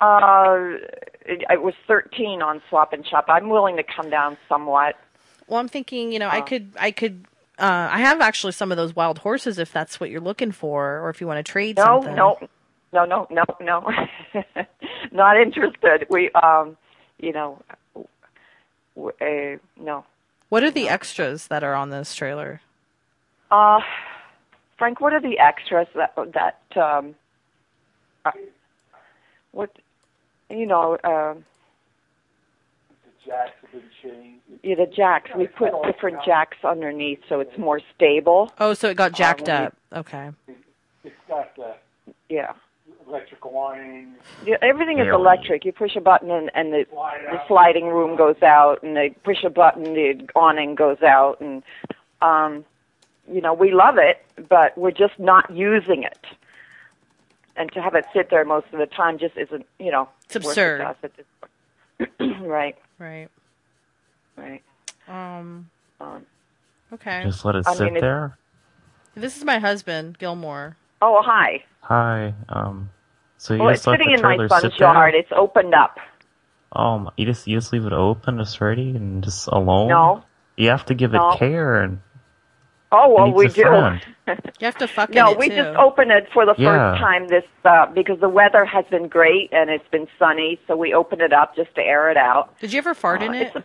Uh, 0.00 0.78
it, 1.26 1.42
it 1.50 1.62
was 1.62 1.74
13 1.88 2.40
on 2.42 2.62
Swap 2.68 2.92
and 2.92 3.04
Shop. 3.06 3.24
I'm 3.28 3.48
willing 3.48 3.76
to 3.76 3.82
come 3.82 4.10
down 4.10 4.36
somewhat. 4.48 4.94
Well, 5.48 5.58
I'm 5.58 5.68
thinking, 5.68 6.12
you 6.12 6.18
know, 6.18 6.28
I 6.28 6.40
Uh. 6.40 6.42
could, 6.42 6.70
I 6.78 6.90
could, 6.92 7.24
uh, 7.58 7.88
I 7.90 7.98
have 7.98 8.20
actually 8.20 8.52
some 8.52 8.70
of 8.70 8.76
those 8.76 8.94
wild 8.94 9.18
horses 9.18 9.58
if 9.58 9.72
that's 9.72 9.98
what 9.98 10.10
you're 10.10 10.20
looking 10.20 10.52
for, 10.52 11.00
or 11.00 11.10
if 11.10 11.20
you 11.20 11.26
want 11.26 11.44
to 11.44 11.50
trade 11.52 11.76
No, 11.76 12.00
something. 12.02 12.14
no, 12.14 12.38
no, 12.92 13.04
no, 13.06 13.26
no, 13.30 13.44
no. 13.60 13.90
Not 15.12 15.36
interested. 15.40 16.06
We, 16.10 16.30
um, 16.32 16.76
you 17.18 17.32
know, 17.32 17.60
w- 18.94 19.12
uh, 19.20 19.58
no. 19.82 20.04
What 20.48 20.62
are 20.62 20.70
the 20.70 20.88
extras 20.88 21.46
that 21.48 21.62
are 21.62 21.74
on 21.74 21.90
this 21.90 22.14
trailer? 22.14 22.60
Uh, 23.50 23.80
Frank, 24.78 25.00
what 25.00 25.12
are 25.12 25.20
the 25.20 25.38
extras 25.38 25.88
that 25.94 26.14
that 26.34 26.60
um, 26.82 27.14
uh, 28.24 28.30
what 29.52 29.70
you 30.50 30.66
know? 30.66 30.98
Um, 31.04 31.44
jacks 33.26 33.50
have 33.60 33.72
been 33.72 33.82
changed. 34.02 34.40
yeah, 34.62 34.74
the 34.76 34.86
jacks. 34.86 35.30
We 35.36 35.46
put 35.48 35.70
different 35.84 36.24
jacks 36.24 36.56
underneath 36.64 37.20
so 37.28 37.40
it's 37.40 37.56
more 37.58 37.80
stable. 37.94 38.50
Oh, 38.58 38.72
so 38.74 38.88
it 38.88 38.96
got 38.96 39.12
jacked 39.12 39.42
when 39.42 39.60
you- 39.60 39.66
up. 39.66 39.76
Okay. 39.94 40.30
It's 41.04 41.14
got 41.28 41.54
the 41.56 41.74
Yeah. 42.28 42.52
Electrical 43.08 43.56
awning. 43.56 44.14
Yeah, 44.44 44.56
everything 44.60 44.98
is 44.98 45.06
electric. 45.08 45.64
You 45.64 45.72
push 45.72 45.96
a 45.96 46.00
button 46.00 46.30
and, 46.30 46.50
and 46.54 46.72
the 46.72 46.84
Slide 46.90 47.20
the 47.30 47.40
sliding 47.48 47.86
room 47.88 48.16
goes 48.16 48.42
out, 48.42 48.82
and 48.82 48.96
they 48.96 49.10
push 49.24 49.42
a 49.44 49.50
button, 49.50 49.84
the 49.94 50.28
awning 50.34 50.74
goes 50.74 51.00
out, 51.02 51.40
and 51.40 51.62
um, 52.20 52.64
you 53.30 53.40
know 53.40 53.54
we 53.54 53.72
love 53.72 53.96
it, 53.98 54.22
but 54.48 54.76
we're 54.76 54.90
just 54.90 55.18
not 55.18 55.50
using 55.54 56.02
it. 56.02 56.18
And 57.56 57.72
to 57.72 57.80
have 57.82 57.94
it 57.94 58.04
sit 58.12 58.30
there 58.30 58.44
most 58.44 58.66
of 58.72 58.78
the 58.78 58.86
time 58.86 59.18
just 59.18 59.36
isn't, 59.36 59.66
you 59.80 59.90
know, 59.90 60.08
It's 60.26 60.36
worth 60.36 60.44
it 60.44 60.48
absurd. 60.48 60.78
to 60.78 60.88
us 60.88 60.96
at 61.02 61.12
this 61.16 61.26
point. 62.20 62.40
right, 62.46 62.76
Right. 62.98 63.28
right. 64.36 64.62
Um. 65.08 65.70
Um, 66.00 66.26
Okay. 66.92 67.22
Just 67.24 67.44
let 67.44 67.54
it 67.54 67.64
I 67.66 67.74
sit 67.74 67.92
mean, 67.92 68.00
there. 68.00 68.38
This 69.14 69.36
is 69.36 69.44
my 69.44 69.58
husband, 69.58 70.18
Gilmour. 70.18 70.76
oh, 71.02 71.20
hi. 71.24 71.64
Hi. 71.82 72.32
Um. 72.48 72.90
So 73.38 73.54
you 73.54 73.60
Well, 73.60 73.70
just 73.70 73.86
it's 73.86 73.92
sitting 73.92 74.10
in 74.14 74.20
my 74.20 74.36
trailer 74.36 74.48
son's 74.48 74.78
yard. 74.78 75.14
It's 75.14 75.30
opened 75.34 75.74
up. 75.74 75.98
Oh, 76.72 76.98
my- 76.98 77.12
you 77.16 77.24
just 77.24 77.46
you 77.46 77.56
just 77.56 77.72
leave 77.72 77.86
it 77.86 77.92
open, 77.92 78.36
just 78.38 78.60
ready, 78.60 78.90
and 78.90 79.22
just 79.24 79.46
alone. 79.48 79.88
No. 79.88 80.24
You 80.56 80.68
have 80.70 80.84
to 80.86 80.94
give 80.94 81.12
No. 81.12 81.30
it 81.30 81.38
care, 81.38 81.80
and 81.80 82.00
Oh 82.90 83.14
well, 83.14 83.32
we 83.32 83.48
do. 83.48 83.62
You 84.28 84.64
have 84.66 84.76
to 84.78 84.88
fuck 84.88 85.10
No, 85.10 85.32
it 85.32 85.38
we 85.38 85.48
too. 85.48 85.56
just 85.56 85.76
opened 85.78 86.10
it 86.10 86.26
for 86.34 86.44
the 86.44 86.54
Yeah. 86.58 86.92
first 86.92 87.00
time 87.00 87.28
this 87.28 87.44
uh, 87.64 87.86
because 87.86 88.18
the 88.20 88.28
weather 88.28 88.64
has 88.64 88.84
been 88.90 89.08
great 89.08 89.50
and 89.52 89.70
it's 89.70 89.86
been 89.90 90.06
sunny, 90.18 90.60
so 90.66 90.76
we 90.76 90.92
opened 90.92 91.22
it 91.22 91.32
up 91.32 91.54
just 91.56 91.74
to 91.76 91.80
air 91.82 92.10
it 92.10 92.16
out. 92.18 92.58
Did 92.58 92.72
you 92.72 92.78
ever 92.78 92.92
fart 92.94 93.22
in 93.22 93.30
Uh, 93.34 93.38
it? 93.38 93.56
a- 93.56 93.64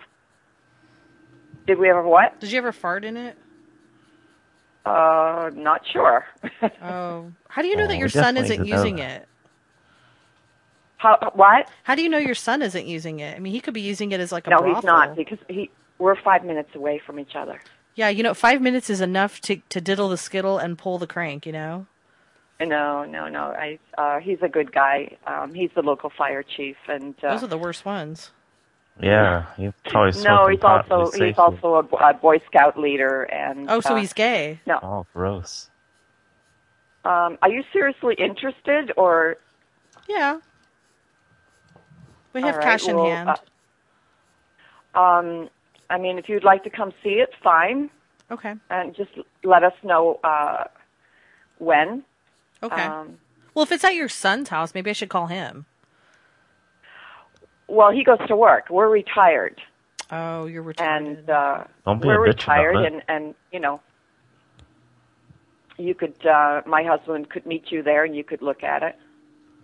Did 1.67 1.79
we 1.79 1.89
ever 1.89 2.03
what? 2.03 2.39
Did 2.39 2.51
you 2.51 2.57
ever 2.59 2.71
fart 2.71 3.03
in 3.05 3.17
it? 3.17 3.37
Uh, 4.85 5.49
not 5.53 5.81
sure. 5.91 6.25
Oh. 6.83 7.31
How 7.49 7.61
do 7.61 7.67
you 7.67 7.75
know 7.77 7.85
Oh, 7.85 7.87
that 7.87 7.97
your 7.97 8.09
son 8.09 8.37
isn't 8.37 8.65
using 8.65 8.97
that. 8.97 9.21
it? 9.23 9.27
How? 11.03 11.31
What? 11.35 11.69
How 11.83 11.95
do 11.95 12.01
you 12.01 12.07
know 12.09 12.17
your 12.17 12.33
son 12.33 12.61
isn't 12.61 12.87
using 12.87 13.19
it? 13.19 13.35
I 13.35 13.39
mean, 13.39 13.51
he 13.53 13.59
could 13.59 13.73
be 13.73 13.81
using 13.81 14.13
it 14.13 14.21
as 14.21 14.31
like 14.31 14.47
a 14.47 14.51
No, 14.51 14.59
brothel. 14.59 14.75
he's 14.75 14.83
not 14.85 15.15
because 15.17 15.39
he. 15.49 15.69
We're 15.99 16.15
five 16.21 16.43
minutes 16.45 16.69
away 16.75 17.01
from 17.05 17.19
each 17.19 17.35
other. 17.35 17.59
Yeah, 17.95 18.07
you 18.09 18.23
know, 18.23 18.33
five 18.33 18.61
minutes 18.61 18.89
is 18.89 19.01
enough 19.01 19.41
to 19.41 19.57
to 19.69 19.81
diddle 19.81 20.07
the 20.07 20.17
skittle 20.17 20.57
and 20.57 20.77
pull 20.77 20.97
the 20.97 21.07
crank. 21.07 21.45
You 21.45 21.51
know. 21.51 21.85
No, 22.61 23.03
no, 23.03 23.27
no. 23.27 23.53
I. 23.53 23.79
Uh, 23.97 24.19
he's 24.19 24.37
a 24.41 24.47
good 24.47 24.71
guy. 24.71 25.17
Um, 25.27 25.53
he's 25.53 25.71
the 25.75 25.81
local 25.81 26.09
fire 26.17 26.41
chief, 26.41 26.77
and 26.87 27.13
uh, 27.21 27.31
Those 27.33 27.43
are 27.43 27.47
the 27.47 27.57
worst 27.57 27.83
ones. 27.83 28.31
yeah, 29.01 29.47
you 29.57 29.73
probably 29.89 30.21
no, 30.23 30.47
he's 30.47 30.63
also 30.63 31.05
he's 31.11 31.13
safely. 31.19 31.33
also 31.33 31.75
a, 31.91 31.95
a 31.97 32.13
Boy 32.13 32.37
Scout 32.47 32.79
leader, 32.79 33.23
and 33.23 33.69
Oh, 33.69 33.81
so 33.81 33.93
uh, 33.95 33.97
he's 33.97 34.13
gay. 34.13 34.61
no. 34.65 34.79
Oh, 34.81 35.05
gross. 35.13 35.69
Um, 37.03 37.37
are 37.41 37.49
you 37.49 37.63
seriously 37.73 38.15
interested, 38.17 38.93
or 38.95 39.35
Yeah. 40.07 40.39
We 42.33 42.41
have 42.41 42.55
All 42.55 42.59
right, 42.59 42.63
cash 42.63 42.87
in 42.87 42.95
well, 42.95 43.05
hand. 43.05 43.29
uh, 44.95 44.99
um, 44.99 45.49
I 45.89 45.97
mean, 45.97 46.17
if 46.17 46.27
you'd 46.29 46.43
like 46.43 46.63
to 46.63 46.69
come 46.69 46.91
see 47.03 47.15
it, 47.21 47.29
fine, 47.43 47.89
okay. 48.31 48.55
and 48.69 48.95
just 48.95 49.11
let 49.43 49.63
us 49.63 49.73
know 49.83 50.19
uh, 50.23 50.65
when. 51.59 52.03
Okay. 52.63 52.81
Um, 52.81 53.17
well, 53.53 53.63
if 53.63 53.71
it's 53.71 53.83
at 53.83 53.93
your 53.95 54.09
son's 54.09 54.49
house, 54.49 54.73
maybe 54.73 54.89
I 54.89 54.93
should 54.93 55.09
call 55.09 55.27
him. 55.27 55.65
well, 57.67 57.91
he 57.91 58.03
goes 58.03 58.19
to 58.27 58.35
work. 58.35 58.69
We're 58.69 58.89
retired, 58.89 59.61
Oh, 60.11 60.45
you're 60.47 60.63
retired. 60.63 61.05
and 61.05 61.29
uh, 61.29 61.63
Don't 61.85 62.01
be 62.01 62.07
we're 62.07 62.25
a 62.25 62.33
bitch 62.33 62.43
about 62.43 62.57
retired, 62.57 62.75
and 62.77 63.01
and 63.07 63.35
you 63.51 63.59
know, 63.59 63.79
you 65.77 65.93
could. 65.93 66.25
Uh, 66.25 66.61
my 66.65 66.83
husband 66.83 67.29
could 67.29 67.45
meet 67.45 67.71
you 67.71 67.83
there, 67.83 68.03
and 68.03 68.15
you 68.15 68.23
could 68.23 68.41
look 68.41 68.63
at 68.63 68.81
it. 68.83 68.95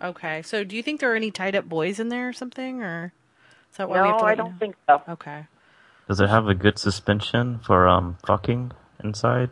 Okay. 0.02 0.42
So, 0.42 0.64
do 0.64 0.76
you 0.76 0.82
think 0.82 1.00
there 1.00 1.12
are 1.12 1.16
any 1.16 1.30
tied 1.30 1.54
up 1.54 1.68
boys 1.68 2.00
in 2.00 2.08
there 2.08 2.28
or 2.28 2.32
something, 2.32 2.82
or 2.82 3.12
is 3.70 3.76
that 3.78 3.88
why 3.88 4.00
we 4.00 4.08
No, 4.08 4.12
have 4.12 4.18
to 4.18 4.24
I 4.26 4.34
don't 4.34 4.46
know? 4.46 4.54
think 4.58 4.76
so. 4.88 5.02
Okay. 5.08 5.46
Does 6.08 6.20
it 6.20 6.28
have 6.28 6.48
a 6.48 6.54
good 6.54 6.78
suspension 6.78 7.60
for 7.60 7.86
um 7.86 8.16
fucking 8.26 8.72
inside? 9.04 9.50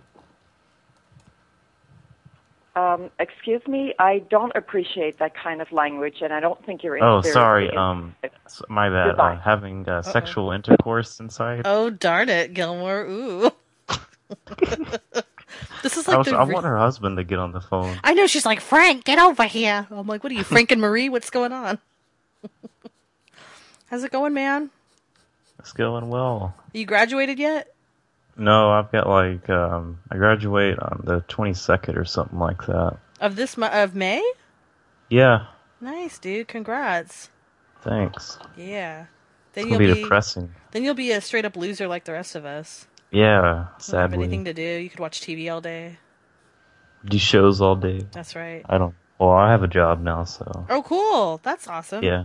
Um, 2.75 3.11
excuse 3.19 3.61
me, 3.67 3.93
I 3.99 4.21
don't 4.31 4.53
appreciate 4.55 5.19
that 5.19 5.33
kind 5.35 5.61
of 5.61 5.71
language, 5.73 6.17
and 6.21 6.33
I 6.33 6.39
don't 6.41 6.65
think 6.65 6.85
you're. 6.85 6.97
In. 6.97 7.05
Oh, 7.05 7.21
sorry. 7.23 7.69
Um, 7.77 8.15
my 8.69 8.89
bad. 8.89 9.19
Uh, 9.19 9.39
having 9.41 9.89
uh, 9.89 10.03
sexual 10.03 10.53
intercourse 10.53 11.19
inside. 11.21 11.63
Oh 11.65 11.91
darn 11.91 12.29
it, 12.29 12.55
Gilmour! 12.55 13.05
Ooh. 13.09 13.51
this 15.83 15.97
is 15.97 16.07
like 16.09 16.15
I, 16.17 16.19
was. 16.19 16.29
I 16.29 16.45
re- 16.45 16.55
want 16.55 16.67
her 16.67 16.77
husband 16.79 17.17
to 17.19 17.25
get 17.25 17.39
on 17.39 17.53
the 17.53 17.61
phone. 17.61 17.97
I 18.05 18.15
know 18.15 18.27
she's 18.27 18.47
like 18.47 18.61
Frank, 18.61 19.05
get 19.05 19.19
over 19.19 19.45
here. 19.45 19.87
I'm 19.91 20.07
like, 20.07 20.23
what 20.23 20.33
are 20.33 20.35
you, 20.37 20.45
Frank 20.45 20.71
and 20.73 20.81
Marie? 20.81 21.09
What's 21.09 21.31
going 21.31 21.53
on? 21.53 21.79
How's 23.87 24.05
it 24.05 24.13
going, 24.13 24.35
man? 24.35 24.71
It's 25.59 25.73
going 25.73 26.09
well. 26.09 26.55
You 26.73 26.85
graduated 26.87 27.39
yet? 27.39 27.75
No, 28.37 28.71
I've 28.71 28.93
got 28.93 29.09
like 29.09 29.49
um, 29.51 29.99
I 30.11 30.17
graduate 30.17 30.79
on 30.79 31.03
the 31.05 31.21
twenty 31.29 31.55
second 31.55 31.97
or 31.97 32.05
something 32.05 32.39
like 32.39 32.67
that. 32.67 32.99
Of 33.21 33.35
this 33.37 33.57
mo- 33.57 33.67
of 33.69 33.95
May? 33.95 34.23
Yeah, 35.11 35.47
Nice, 35.81 36.19
dude. 36.19 36.49
Congrats. 36.49 37.31
thanks. 37.83 38.39
Yeah. 38.57 39.07
Then 39.55 39.69
you'll 39.69 39.79
be 39.79 39.93
be 39.93 40.03
depressing. 40.03 40.53
then 40.73 40.85
you'll 40.85 40.95
be 40.95 41.11
a 41.13 41.21
straight 41.21 41.45
up 41.45 41.57
loser 41.57 41.89
like 41.89 42.05
the 42.05 42.13
rest 42.13 42.35
of 42.37 42.45
us. 42.45 42.87
Yeah, 43.11 43.41
Don't 43.41 43.57
have 43.65 43.83
sadly. 43.83 44.19
anything 44.19 44.45
to 44.45 44.53
do. 44.55 44.63
You 44.63 44.91
could 44.91 45.01
watch 45.01 45.21
TV 45.21 45.51
all 45.53 45.61
day. 45.61 45.99
Do 47.05 47.19
shows 47.19 47.61
all 47.61 47.77
day. 47.77 48.05
That's 48.13 48.35
right. 48.37 48.63
I 48.69 48.79
don't. 48.79 48.95
Well, 49.19 49.31
I 49.31 49.51
have 49.51 49.63
a 49.63 49.69
job 49.69 50.03
now, 50.03 50.25
so 50.25 50.67
Oh, 50.69 50.83
cool. 50.83 51.41
That's 51.43 51.67
awesome. 51.69 52.05
yeah. 52.05 52.25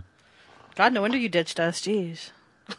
God, 0.76 0.92
no 0.92 1.00
wonder 1.00 1.16
you 1.16 1.28
ditched 1.28 1.58
us. 1.60 1.80
Jeez. 1.80 2.30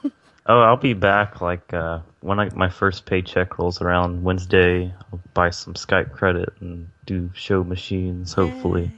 Oh, 0.48 0.60
I'll 0.62 0.78
be 0.78 0.94
back 0.94 1.42
like 1.42 1.74
uh, 1.74 2.02
when 2.20 2.40
I, 2.40 2.50
my 2.54 2.70
first 2.70 3.08
paycheck 3.08 3.58
rolls 3.58 3.82
around 3.82 4.24
Wednesday. 4.24 4.94
I'll 5.12 5.20
buy 5.34 5.50
some 5.50 5.74
Skype 5.74 6.12
credit 6.12 6.50
and 6.60 6.88
do 7.08 7.32
show 7.34 7.64
machines. 7.64 8.34
Hopefully, 8.34 8.92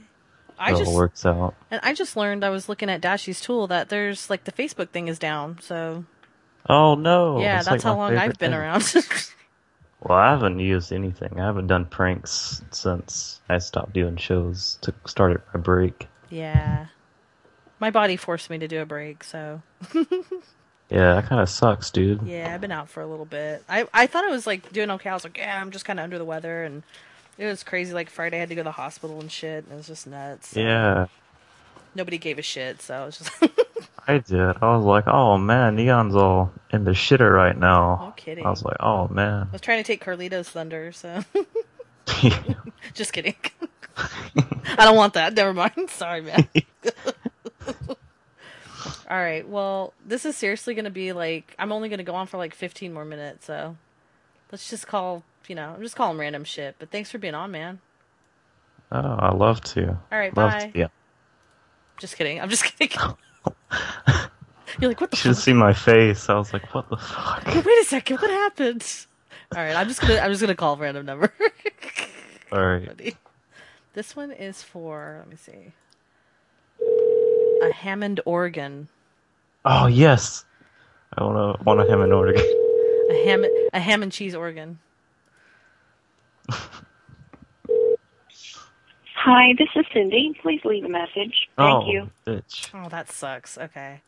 I 0.58 0.68
it 0.68 0.72
all 0.74 0.78
just 0.80 0.92
works 0.94 1.24
out. 1.24 1.54
and 1.70 1.80
I 1.82 1.94
just 1.94 2.18
learned 2.18 2.44
I 2.44 2.50
was 2.50 2.68
looking 2.68 2.90
at 2.90 3.00
Dashi's 3.00 3.40
tool 3.40 3.66
that 3.68 3.88
there's 3.88 4.28
like 4.28 4.44
the 4.44 4.52
Facebook 4.52 4.90
thing 4.90 5.08
is 5.08 5.18
down. 5.18 5.58
So 5.62 6.04
Oh 6.68 6.94
no! 6.94 7.40
yeah, 7.40 7.58
It's 7.58 7.66
that's 7.68 7.84
like 7.84 7.90
how 7.92 7.96
long 7.98 8.16
I've 8.16 8.38
been 8.38 8.50
thing. 8.52 8.58
around. 8.60 8.94
Well, 10.00 10.16
I 10.16 10.30
haven't 10.30 10.60
used 10.60 10.92
anything. 10.92 11.40
I 11.40 11.44
haven't 11.46 11.66
done 11.66 11.84
pranks 11.84 12.62
since 12.70 13.40
I 13.48 13.58
stopped 13.58 13.94
doing 13.94 14.16
shows. 14.16 14.78
To 14.82 14.94
started 15.06 15.40
my 15.52 15.58
break. 15.58 16.06
yeah. 16.30 16.86
My 17.80 17.90
body 17.90 18.16
forced 18.16 18.48
me 18.48 18.58
to 18.58 18.68
do 18.68 18.80
a 18.80 18.86
break, 18.86 19.24
so 19.24 19.60
Yeah, 20.88 21.14
that 21.14 21.26
kind 21.26 21.40
of 21.42 21.48
sucks, 21.48 21.90
dude. 21.90 22.22
yeah, 22.22 22.54
I've 22.54 22.60
been 22.60 22.70
out 22.72 22.88
for 22.88 23.00
a 23.02 23.06
little 23.08 23.24
bit. 23.24 23.64
I 23.68 23.86
I 23.92 24.06
thought 24.06 24.24
I 24.24 24.30
was 24.30 24.46
like 24.46 24.72
doing 24.72 24.88
okay. 24.92 25.10
I 25.10 25.14
was 25.14 25.24
like, 25.24 25.36
yeah, 25.36 25.60
I'm 25.60 25.72
just 25.72 25.84
kind 25.84 25.98
of 25.98 26.04
under 26.04 26.16
the 26.18 26.24
weather, 26.24 26.62
and 26.62 26.84
it 27.36 27.46
was 27.46 27.64
crazy. 27.64 27.92
Like 27.92 28.08
Friday, 28.08 28.36
I 28.36 28.40
had 28.40 28.48
to 28.50 28.54
go 28.54 28.60
to 28.60 28.64
the 28.64 28.70
hospital 28.72 29.18
and 29.20 29.30
shit. 29.32 29.64
And 29.64 29.72
it 29.72 29.76
was 29.76 29.88
just 29.88 30.06
nuts. 30.06 30.54
Yeah, 30.56 31.06
Nobody 31.96 32.18
gave 32.18 32.38
a 32.38 32.42
shit, 32.42 32.80
so 32.82 32.94
I 32.94 33.04
was 33.04 33.18
just 33.18 33.30
I 34.08 34.18
did. 34.18 34.56
I 34.62 34.74
was 34.74 34.84
like, 34.86 35.06
oh 35.06 35.36
man, 35.36 35.76
Neon's 35.76 36.16
all 36.16 36.50
in 36.70 36.84
the 36.84 36.92
shitter 36.92 37.30
right 37.30 37.56
now. 37.56 38.06
No 38.06 38.14
kidding. 38.16 38.46
I 38.46 38.50
was 38.50 38.64
like, 38.64 38.78
oh 38.80 39.06
man. 39.08 39.48
I 39.50 39.52
was 39.52 39.60
trying 39.60 39.82
to 39.82 39.86
take 39.86 40.02
Carlito's 40.02 40.48
thunder, 40.48 40.92
so 40.92 41.22
just 42.94 43.12
kidding. 43.12 43.34
I 43.98 44.76
don't 44.84 44.96
want 44.96 45.12
that. 45.12 45.34
Never 45.34 45.52
mind. 45.52 45.90
Sorry, 45.90 46.22
man. 46.22 46.48
All 49.10 49.16
right. 49.18 49.46
Well, 49.46 49.92
this 50.06 50.24
is 50.24 50.36
seriously 50.36 50.74
going 50.74 50.86
to 50.86 50.90
be 50.90 51.12
like 51.12 51.54
I'm 51.58 51.70
only 51.70 51.90
going 51.90 51.98
to 51.98 52.04
go 52.04 52.14
on 52.14 52.26
for 52.26 52.38
like 52.38 52.54
15 52.54 52.94
more 52.94 53.04
minutes, 53.04 53.44
so 53.46 53.76
let's 54.50 54.70
just 54.70 54.86
call, 54.86 55.22
you 55.48 55.54
know, 55.54 55.74
I'm 55.76 55.82
just 55.82 55.96
calling 55.96 56.16
random 56.16 56.44
shit. 56.44 56.76
But 56.78 56.90
thanks 56.90 57.10
for 57.10 57.18
being 57.18 57.34
on, 57.34 57.50
man. 57.50 57.80
oh, 58.90 58.98
I 59.00 59.34
love 59.34 59.60
to. 59.72 59.88
All 59.90 60.18
right, 60.18 60.34
love 60.34 60.52
bye. 60.52 60.70
To, 60.72 60.78
yeah. 60.78 60.88
Just 61.98 62.16
kidding. 62.16 62.40
I'm 62.40 62.48
just 62.48 62.64
kidding. 62.64 62.96
You're 64.80 64.90
like, 64.90 65.00
what 65.00 65.10
the 65.10 65.16
You 65.16 65.20
should 65.20 65.34
fuck? 65.36 65.44
seen 65.44 65.56
my 65.56 65.72
face. 65.72 66.28
I 66.28 66.34
was 66.34 66.52
like, 66.52 66.72
what 66.74 66.88
the 66.88 66.96
fuck? 66.96 67.44
Wait 67.46 67.66
a 67.66 67.84
second, 67.84 68.18
what 68.20 68.30
happened? 68.30 68.84
All 69.56 69.62
right, 69.62 69.74
I'm 69.74 69.88
just 69.88 70.00
gonna 70.00 70.18
I'm 70.18 70.30
just 70.30 70.40
gonna 70.40 70.54
call 70.54 70.74
a 70.74 70.76
random 70.78 71.06
number. 71.06 71.32
Alright. 72.52 72.86
Ready? 72.88 73.16
This 73.94 74.14
one 74.14 74.30
is 74.30 74.62
for 74.62 75.16
let 75.20 75.28
me 75.28 75.36
see, 75.36 75.72
a 77.62 77.72
Hammond 77.72 78.20
organ, 78.24 78.88
Oh, 79.64 79.86
yes. 79.86 80.44
I 81.16 81.24
want 81.24 81.58
to 81.58 81.64
want 81.64 81.80
to 81.80 81.90
have 81.90 82.00
an 82.00 82.12
order. 82.12 82.34
a 82.34 83.24
ham 83.24 83.44
a 83.72 83.80
ham 83.80 84.02
and 84.02 84.12
cheese 84.12 84.34
organ. 84.34 84.78
Hi, 89.30 89.52
this 89.58 89.68
is 89.76 89.84
Cindy. 89.92 90.32
Please 90.40 90.62
leave 90.64 90.86
a 90.86 90.88
message. 90.88 91.50
Thank 91.54 91.84
oh, 91.84 91.86
you. 91.90 92.10
bitch. 92.26 92.70
Oh, 92.72 92.88
that 92.88 93.12
sucks. 93.12 93.58
Okay, 93.58 94.00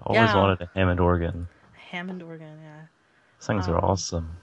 Always 0.00 0.20
Yeah. 0.20 0.36
wanted 0.36 0.60
a 0.62 0.70
Hammond 0.72 1.00
organ. 1.00 1.48
Hammond 1.90 2.22
organ. 2.22 2.60
Yeah. 2.62 2.82
These 3.40 3.46
things 3.48 3.66
are 3.68 3.76
Um, 3.78 3.84
awesome. 3.84 4.36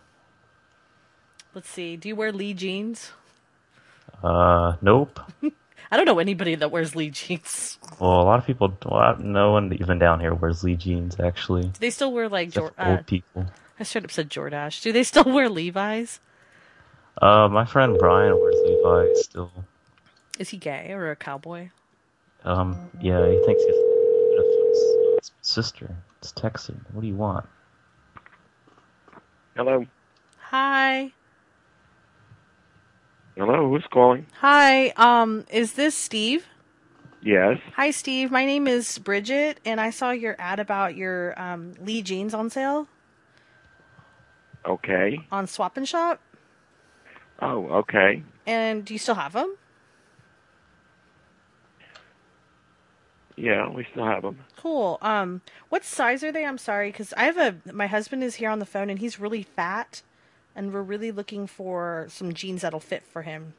Let's 1.54 1.70
see. 1.70 1.96
Do 1.96 2.10
you 2.10 2.18
wear 2.18 2.34
Lee 2.34 2.54
jeans? 2.54 3.14
Uh, 4.22 4.74
nope. 4.82 5.22
I 5.90 5.96
don't 5.96 6.06
know 6.06 6.20
anybody 6.20 6.54
that 6.56 6.70
wears 6.70 6.98
Lee 6.98 7.12
jeans. 7.12 7.80
Well, 7.98 8.20
a 8.22 8.24
lot 8.24 8.40
of 8.40 8.46
people, 8.46 8.78
well, 8.86 9.16
no 9.20 9.54
one 9.54 9.72
even 9.80 10.00
down 10.00 10.20
here 10.20 10.34
wears 10.34 10.66
Lee 10.66 10.76
jeans, 10.76 11.18
actually. 11.18 11.64
Do 11.64 11.80
they 11.80 11.92
still 11.92 12.12
wear 12.12 12.28
like 12.28 12.50
Except 12.50 12.66
Jor- 12.66 12.74
for 12.76 12.82
uh, 12.82 12.92
old 12.98 13.08
people. 13.08 13.46
I 13.80 13.84
straight 13.84 14.04
up 14.04 14.12
said 14.12 14.30
Jordache. 14.30 14.82
Do 14.82 14.92
they 14.92 15.04
still 15.04 15.24
wear 15.34 15.48
Levi's? 15.48 16.20
Uh, 17.22 17.48
my 17.48 17.64
friend 17.64 17.96
Brian 17.98 18.38
wears 18.38 18.56
Levi's 18.66 19.24
still. 19.24 19.52
Is 20.40 20.50
he 20.50 20.58
gay 20.58 20.92
or 20.94 21.12
a 21.12 21.16
cowboy? 21.16 21.70
Um, 22.46 22.90
yeah, 23.02 23.28
he 23.30 23.44
thinks 23.46 23.62
he's 23.62 23.76
it's 25.18 25.32
sister. 25.42 25.98
It's 26.20 26.32
texting. 26.32 26.80
What 26.94 27.02
do 27.02 27.08
you 27.08 27.16
want? 27.16 27.46
Hello. 29.58 29.86
Hi. 30.50 31.12
Hello, 33.36 33.70
who's 33.70 33.86
calling? 33.92 34.26
Hi. 34.40 34.90
Um, 34.96 35.46
is 35.52 35.74
this 35.74 35.96
Steve? 35.96 36.46
Yes. 37.22 37.58
Hi, 37.76 37.92
Steve. 37.92 38.32
My 38.32 38.46
name 38.46 38.66
is 38.66 38.98
Bridget, 38.98 39.60
and 39.66 39.82
I 39.82 39.90
saw 39.90 40.12
your 40.12 40.38
ad 40.40 40.60
about 40.60 40.96
your 40.96 41.40
um, 41.40 41.74
Lee 41.82 42.02
jeans 42.02 42.34
on 42.34 42.50
sale 42.50 42.88
Okay. 44.66 45.20
on 45.32 45.48
Swap 45.48 45.76
and 45.76 45.88
Shop. 45.88 46.22
Oh, 47.42 47.68
okay. 47.80 48.24
And 48.48 48.86
do 48.86 48.94
you 48.94 49.00
still 49.00 49.16
have 49.16 49.34
them? 49.34 49.56
Yeah, 53.40 53.70
we 53.70 53.88
still 53.92 54.06
have 54.06 54.24
them. 54.24 54.40
Cool. 54.58 54.98
Um, 55.02 55.42
what 55.70 55.86
size 55.86 56.24
are 56.26 56.32
they? 56.32 56.46
I'm 56.46 56.58
sorry, 56.58 56.92
because 56.92 57.14
I 57.14 57.24
have 57.24 57.38
a 57.38 57.72
my 57.74 57.88
husband 57.88 58.22
is 58.22 58.36
here 58.36 58.50
on 58.50 58.60
the 58.60 58.66
phone, 58.66 58.90
and 58.90 59.00
he's 59.00 59.18
really 59.20 59.44
fat, 59.44 60.02
and 60.56 60.74
we're 60.74 60.82
really 60.82 61.12
looking 61.12 61.48
for 61.48 62.08
some 62.10 62.34
jeans 62.34 62.62
that'll 62.64 62.82
fit 62.82 63.04
for 63.08 63.22
him 63.22 63.54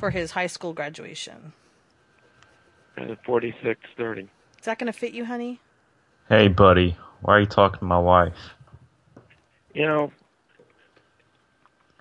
for 0.00 0.10
his 0.10 0.30
high 0.30 0.46
school 0.46 0.72
graduation. 0.72 1.52
Uh, 2.96 3.14
Forty-six 3.26 3.78
thirty. 3.98 4.22
Is 4.22 4.64
that 4.64 4.78
going 4.78 4.90
to 4.90 4.98
fit 4.98 5.12
you, 5.12 5.26
honey? 5.26 5.60
Hey, 6.30 6.48
buddy. 6.48 6.96
Why 7.20 7.34
are 7.36 7.40
you 7.40 7.46
talking 7.46 7.80
to 7.80 7.84
my 7.84 7.98
wife? 7.98 8.54
You 9.74 9.84
know, 9.86 10.12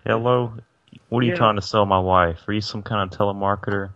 Hello? 0.06 0.54
What 1.10 1.20
are 1.20 1.24
you 1.24 1.32
Yeah. 1.32 1.38
trying 1.38 1.56
to 1.58 1.62
sell 1.62 1.86
my 1.86 2.00
wife? 2.00 2.48
Are 2.48 2.54
you 2.54 2.62
some 2.62 2.82
kind 2.82 3.12
of 3.12 3.18
telemarketer? 3.18 3.90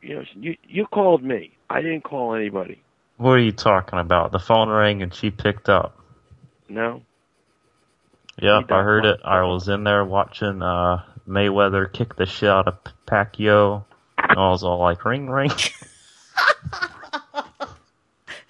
you 0.00 0.14
know, 0.14 0.22
you 0.36 0.56
you 0.62 0.86
called 0.86 1.24
me. 1.24 1.57
I 1.70 1.82
didn't 1.82 2.02
call 2.02 2.34
anybody. 2.34 2.80
What 3.16 3.32
are 3.32 3.38
you 3.38 3.52
talking 3.52 3.98
about? 3.98 4.32
The 4.32 4.38
phone 4.38 4.68
rang 4.68 5.02
and 5.02 5.12
she 5.12 5.30
picked 5.30 5.68
up. 5.68 5.98
No. 6.68 7.02
Yep, 8.40 8.70
I 8.70 8.82
heard 8.82 9.04
it. 9.04 9.20
I 9.24 9.42
was 9.42 9.68
in 9.68 9.82
there 9.84 10.04
watching 10.04 10.62
uh 10.62 11.02
Mayweather 11.28 11.92
kick 11.92 12.14
the 12.16 12.24
shit 12.26 12.48
out 12.48 12.68
of 12.68 12.84
P- 12.84 12.92
Pacquiao. 13.06 13.84
And 14.18 14.38
I 14.38 14.50
was 14.50 14.62
all 14.62 14.78
like, 14.78 15.04
ring, 15.04 15.28
ring. 15.28 15.50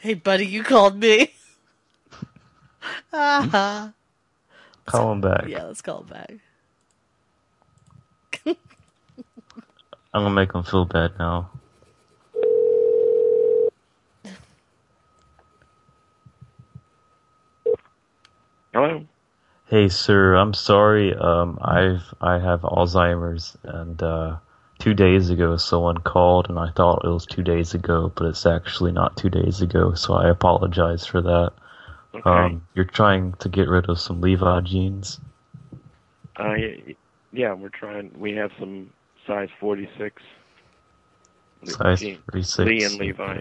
Hey, 0.01 0.15
buddy, 0.15 0.47
you 0.47 0.63
called 0.63 0.97
me. 0.97 1.35
Ah, 3.13 3.93
Call 4.87 5.11
him 5.13 5.21
back. 5.21 5.49
yeah, 5.49 5.65
let's 5.65 5.83
call 5.83 6.03
him 6.03 6.07
back. 6.07 6.31
I'm 10.15 10.23
gonna 10.23 10.31
make 10.31 10.55
him 10.55 10.63
feel 10.63 10.85
bad 10.85 11.19
now. 11.19 11.51
Hello. 18.73 19.05
Hey, 19.67 19.89
sir, 19.89 20.35
I'm 20.35 20.55
sorry. 20.55 21.15
Um, 21.15 21.59
I've 21.61 22.15
I 22.21 22.39
have 22.39 22.63
Alzheimer's, 22.63 23.57
and 23.63 24.03
uh, 24.03 24.37
two 24.79 24.95
days 24.95 25.31
ago 25.31 25.57
someone 25.57 25.99
called, 25.99 26.49
and 26.49 26.59
I 26.59 26.71
thought 26.71 27.05
it 27.05 27.09
was 27.09 27.27
two 27.27 27.43
days 27.43 27.75
ago, 27.75 28.13
but 28.15 28.27
it's 28.27 28.47
actually 28.47 28.93
not 28.93 29.17
two 29.17 29.31
days 29.31 29.61
ago. 29.61 29.95
So 29.95 30.15
I 30.15 30.29
apologize 30.29 31.07
for 31.07 31.21
that. 31.23 31.53
Okay. 32.15 32.31
Um, 32.31 32.67
you're 32.75 32.85
trying 32.85 33.35
to 33.41 33.49
get 33.49 33.69
rid 33.69 33.89
of 33.89 34.01
some 34.01 34.21
Levi 34.21 34.61
jeans. 34.63 35.21
uh, 36.37 36.55
yeah, 37.33 37.53
we're 37.53 37.69
trying. 37.69 38.11
We 38.19 38.33
have 38.33 38.51
some 38.59 38.91
size 39.27 39.49
forty-six. 39.61 40.23
Size 41.65 42.03
Lee- 42.03 42.19
36. 42.33 42.59
Lee 42.59 42.85
and 42.85 42.95
Levi. 42.99 43.41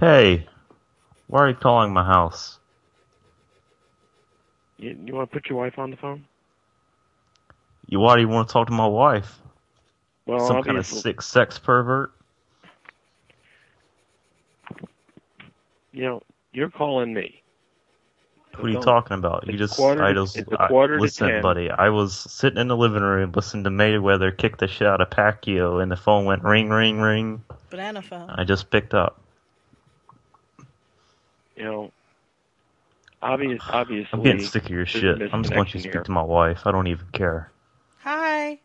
Hey, 0.00 0.48
why 1.26 1.40
are 1.40 1.48
you 1.48 1.54
calling 1.54 1.92
my 1.92 2.04
house? 2.04 2.58
You, 4.82 4.98
you 5.06 5.14
want 5.14 5.30
to 5.30 5.34
put 5.40 5.48
your 5.48 5.60
wife 5.60 5.78
on 5.78 5.90
the 5.92 5.96
phone? 5.96 6.24
You 7.86 8.00
why 8.00 8.16
do 8.16 8.20
you 8.22 8.28
want 8.28 8.48
to 8.48 8.52
talk 8.52 8.66
to 8.66 8.72
my 8.72 8.86
wife? 8.86 9.38
Well, 10.26 10.40
Some 10.46 10.62
kind 10.64 10.76
of 10.76 10.84
sick 10.86 11.22
sex 11.22 11.56
pervert? 11.58 12.12
You 15.92 16.02
know, 16.02 16.22
you're 16.52 16.70
calling 16.70 17.14
me. 17.14 17.42
What 18.56 18.64
are 18.64 18.68
you 18.68 18.74
Don't- 18.74 18.82
talking 18.82 19.16
about? 19.18 19.46
You 19.46 19.52
It's 19.52 19.58
just 19.60 19.76
quarter 19.76 20.02
I 20.02 20.12
just 20.12 20.36
it's 20.36 20.50
a 20.50 20.62
I- 20.62 20.68
quarter 20.68 20.96
to 20.96 21.02
listen, 21.02 21.28
10. 21.28 21.42
buddy. 21.42 21.70
I 21.70 21.88
was 21.90 22.14
sitting 22.18 22.58
in 22.58 22.68
the 22.68 22.76
living 22.76 23.02
room 23.02 23.32
listening 23.34 23.64
to 23.64 23.70
Mayweather 23.70 24.36
kick 24.36 24.56
the 24.58 24.66
shit 24.68 24.86
out 24.86 25.00
of 25.00 25.10
Pacquiao, 25.10 25.80
and 25.82 25.90
the 25.92 25.96
phone 25.96 26.24
went 26.24 26.42
ring, 26.42 26.68
ring, 26.70 27.00
ring. 27.00 27.44
Banana 27.70 28.02
phone. 28.02 28.28
I 28.30 28.44
just 28.44 28.70
picked 28.70 28.94
up. 28.94 29.20
You 31.56 31.64
know, 31.64 31.92
obvious, 33.22 33.62
obviously. 33.70 34.08
I'm 34.12 34.22
getting 34.22 34.44
sick 34.44 34.64
of 34.64 34.70
your 34.70 34.86
shit. 34.86 35.20
I'm 35.32 35.42
just 35.42 35.54
going 35.54 35.66
to 35.66 35.78
speak 35.78 35.92
here. 35.92 36.02
to 36.02 36.10
my 36.10 36.22
wife. 36.22 36.60
I 36.66 36.72
don't 36.72 36.86
even 36.86 37.06
care. 37.12 37.50
Hi. 38.00 38.58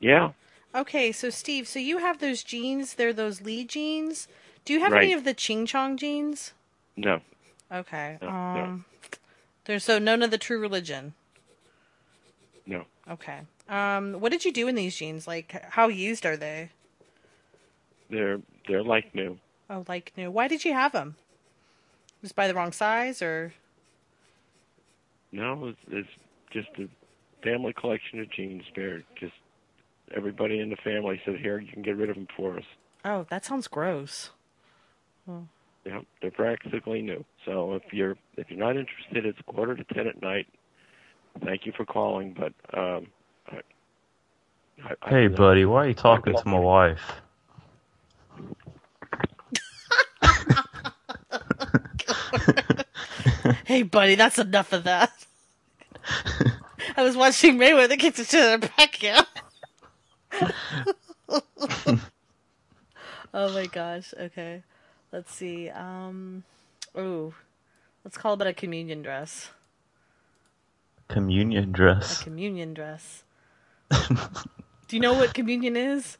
Yeah. 0.00 0.32
Okay, 0.74 1.12
so 1.12 1.30
Steve, 1.30 1.66
so 1.66 1.78
you 1.78 1.98
have 1.98 2.18
those 2.20 2.42
jeans. 2.44 2.94
They're 2.94 3.12
those 3.12 3.40
Lee 3.40 3.64
jeans. 3.64 4.28
Do 4.64 4.72
you 4.72 4.80
have 4.80 4.92
Right. 4.92 5.04
any 5.04 5.12
of 5.14 5.24
the 5.24 5.34
Ching 5.34 5.66
Chong 5.66 5.96
jeans? 5.96 6.52
No. 6.96 7.20
Okay. 7.72 8.18
No, 8.22 8.28
no. 8.28 8.34
um, 8.62 8.84
there's 9.64 9.84
so 9.84 9.98
none 9.98 10.22
of 10.22 10.30
the 10.30 10.38
True 10.38 10.60
Religion. 10.60 11.14
No. 12.66 12.84
Okay. 13.10 13.40
Um, 13.68 14.14
what 14.20 14.30
did 14.30 14.44
you 14.44 14.52
do 14.52 14.68
in 14.68 14.74
these 14.74 14.96
jeans? 14.96 15.26
Like, 15.26 15.64
how 15.70 15.88
used 15.88 16.24
are 16.26 16.36
they? 16.36 16.70
They're 18.10 18.40
they're 18.66 18.82
like 18.84 19.14
new. 19.14 19.38
Oh, 19.70 19.84
like 19.88 20.12
new. 20.16 20.30
Why 20.30 20.48
did 20.48 20.64
you 20.64 20.72
have 20.72 20.92
them? 20.92 21.16
Was 22.22 22.32
by 22.32 22.46
the 22.48 22.54
wrong 22.54 22.72
size, 22.72 23.20
or 23.22 23.52
No, 25.32 25.66
it's, 25.68 25.78
it's 25.88 26.08
just 26.52 26.68
a 26.78 26.88
family 27.44 27.72
collection 27.72 28.20
of 28.20 28.30
jeans. 28.30 28.62
They're 28.74 29.02
just 29.18 29.32
everybody 30.16 30.60
in 30.60 30.70
the 30.70 30.76
family 30.76 31.20
said, 31.24 31.36
"Here, 31.36 31.58
you 31.58 31.70
can 31.72 31.82
get 31.82 31.96
rid 31.96 32.10
of 32.10 32.16
them 32.16 32.28
for 32.36 32.56
us." 32.56 32.64
oh, 33.04 33.26
that 33.30 33.44
sounds 33.44 33.68
gross. 33.68 34.30
Yeah, 35.84 36.00
they're 36.20 36.30
practically 36.30 37.02
new. 37.02 37.24
So 37.44 37.74
if 37.74 37.82
you're 37.92 38.16
if 38.36 38.50
you're 38.50 38.58
not 38.58 38.76
interested, 38.76 39.24
it's 39.26 39.38
quarter 39.46 39.74
to 39.76 39.84
ten 39.94 40.06
at 40.06 40.20
night. 40.22 40.46
Thank 41.44 41.66
you 41.66 41.72
for 41.76 41.84
calling, 41.84 42.34
but 42.36 42.52
um, 42.78 43.06
I, 43.46 43.56
I, 44.84 44.94
I 45.02 45.08
Hey, 45.10 45.22
do 45.24 45.28
not- 45.30 45.36
buddy, 45.38 45.64
why 45.66 45.84
are 45.84 45.88
you 45.88 45.94
talking 45.94 46.34
to 46.34 46.48
my 46.48 46.58
wife? 46.58 47.00
Hey, 53.68 53.82
buddy, 53.82 54.14
that's 54.14 54.38
enough 54.38 54.72
of 54.72 54.84
that. 54.84 55.12
I 56.96 57.02
was 57.02 57.18
watching 57.18 57.58
Mayweather 57.58 57.98
kick 57.98 58.14
the 58.14 58.24
shit 58.24 58.42
out 58.42 58.64
of 58.64 58.70
Pacquiao. 58.70 59.26
oh 63.34 63.52
my 63.52 63.66
gosh. 63.66 64.14
Okay. 64.18 64.62
Let's 65.12 65.34
see. 65.34 65.68
Um. 65.68 66.44
Ooh. 66.96 67.34
Let's 68.06 68.16
call 68.16 68.40
it 68.40 68.46
a 68.46 68.54
communion 68.54 69.02
dress. 69.02 69.50
Communion 71.08 71.64
A 71.64 71.66
dress. 71.66 72.22
communion 72.22 72.72
dress. 72.72 73.22
Do 73.90 74.96
you 74.96 75.00
know 75.00 75.12
what 75.12 75.34
communion 75.34 75.76
is? 75.76 76.16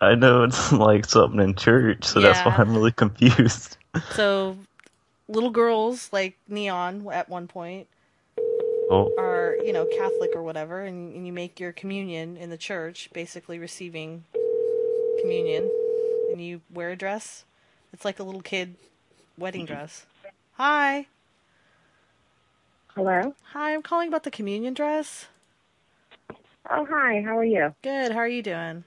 I 0.00 0.14
know 0.14 0.44
it's 0.44 0.72
like 0.72 1.04
something 1.04 1.40
in 1.40 1.56
church, 1.56 2.04
so 2.04 2.22
that's 2.22 2.38
why 2.38 2.54
I'm 2.56 2.72
really 2.74 2.92
confused. 2.92 3.76
So, 4.12 4.56
little 5.28 5.50
girls 5.50 6.10
like 6.12 6.36
Neon 6.48 7.06
at 7.10 7.28
one 7.28 7.48
point 7.48 7.88
Oh, 8.90 9.12
are, 9.18 9.56
you 9.64 9.72
know, 9.72 9.86
Catholic 9.86 10.32
or 10.34 10.42
whatever, 10.42 10.82
and, 10.82 11.14
and 11.14 11.26
you 11.26 11.32
make 11.32 11.58
your 11.58 11.72
communion 11.72 12.36
in 12.36 12.50
the 12.50 12.58
church, 12.58 13.08
basically 13.12 13.58
receiving 13.58 14.24
communion, 15.20 15.70
and 16.30 16.40
you 16.40 16.60
wear 16.70 16.90
a 16.90 16.96
dress. 16.96 17.44
It's 17.92 18.04
like 18.04 18.20
a 18.20 18.22
little 18.22 18.42
kid 18.42 18.76
wedding 19.38 19.64
mm-hmm. 19.64 19.74
dress. 19.74 20.06
Hi. 20.52 21.06
Hello? 22.94 23.34
Hi, 23.52 23.74
I'm 23.74 23.82
calling 23.82 24.08
about 24.08 24.24
the 24.24 24.30
communion 24.30 24.74
dress. 24.74 25.26
Oh, 26.70 26.86
hi. 26.88 27.22
How 27.24 27.38
are 27.38 27.44
you? 27.44 27.74
Good. 27.82 28.12
How 28.12 28.18
are 28.18 28.28
you 28.28 28.42
doing? 28.42 28.84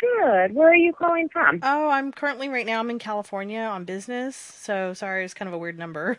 Good. 0.00 0.54
Where 0.54 0.70
are 0.70 0.74
you 0.76 0.92
calling 0.92 1.28
from? 1.28 1.60
Oh, 1.62 1.88
I'm 1.88 2.12
currently 2.12 2.48
right 2.48 2.66
now 2.66 2.80
I'm 2.80 2.90
in 2.90 2.98
California 2.98 3.60
on 3.60 3.84
business, 3.84 4.36
so 4.36 4.94
sorry, 4.94 5.24
it's 5.24 5.34
kind 5.34 5.48
of 5.48 5.54
a 5.54 5.58
weird 5.58 5.78
number. 5.78 6.18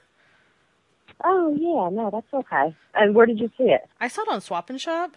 Oh, 1.24 1.56
yeah. 1.58 1.90
No, 1.96 2.10
that's 2.12 2.34
okay. 2.34 2.76
And 2.94 3.16
where 3.16 3.26
did 3.26 3.40
you 3.40 3.50
see 3.58 3.66
it? 3.66 3.82
I 4.00 4.08
saw 4.08 4.22
it 4.24 4.30
on 4.30 4.42
Swap 4.42 4.70
and 4.70 4.80
Shop. 4.80 5.16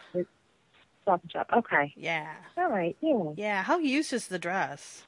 Stop 1.02 1.22
and 1.22 1.32
shop. 1.32 1.48
Okay. 1.52 1.92
Yeah. 1.96 2.32
All 2.58 2.68
right. 2.70 2.96
Yeah. 3.00 3.32
Yeah. 3.36 3.62
How 3.62 3.78
used 3.78 4.12
is 4.12 4.28
the 4.28 4.38
dress? 4.38 5.04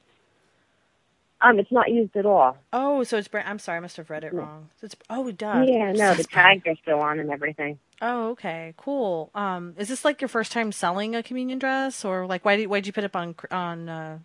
Um, 1.41 1.59
it's 1.59 1.71
not 1.71 1.91
used 1.91 2.15
at 2.15 2.25
all. 2.25 2.57
Oh, 2.71 3.03
so 3.03 3.17
it's 3.17 3.27
brand. 3.27 3.49
I'm 3.49 3.59
sorry, 3.59 3.77
I 3.77 3.81
must 3.81 3.97
have 3.97 4.09
read 4.09 4.23
it 4.23 4.33
wrong. 4.33 4.69
So 4.79 4.85
it's 4.85 4.95
oh, 5.09 5.27
it 5.27 5.37
does. 5.37 5.67
Yeah. 5.69 5.91
No, 5.91 6.13
the 6.13 6.23
tags 6.23 6.63
are 6.65 6.75
still 6.81 6.99
on 6.99 7.19
and 7.19 7.29
everything. 7.31 7.79
Oh, 8.01 8.29
okay, 8.31 8.73
cool. 8.77 9.29
Um, 9.33 9.75
is 9.77 9.87
this 9.87 10.03
like 10.03 10.21
your 10.21 10.27
first 10.27 10.51
time 10.51 10.71
selling 10.71 11.15
a 11.15 11.23
communion 11.23 11.59
dress, 11.59 12.03
or 12.03 12.25
like 12.25 12.43
why 12.45 12.57
did 12.57 12.67
why 12.67 12.77
did 12.79 12.87
you 12.87 12.93
put 12.93 13.03
it 13.03 13.07
up 13.07 13.15
on 13.15 13.35
on 13.51 13.89
uh, 13.89 14.19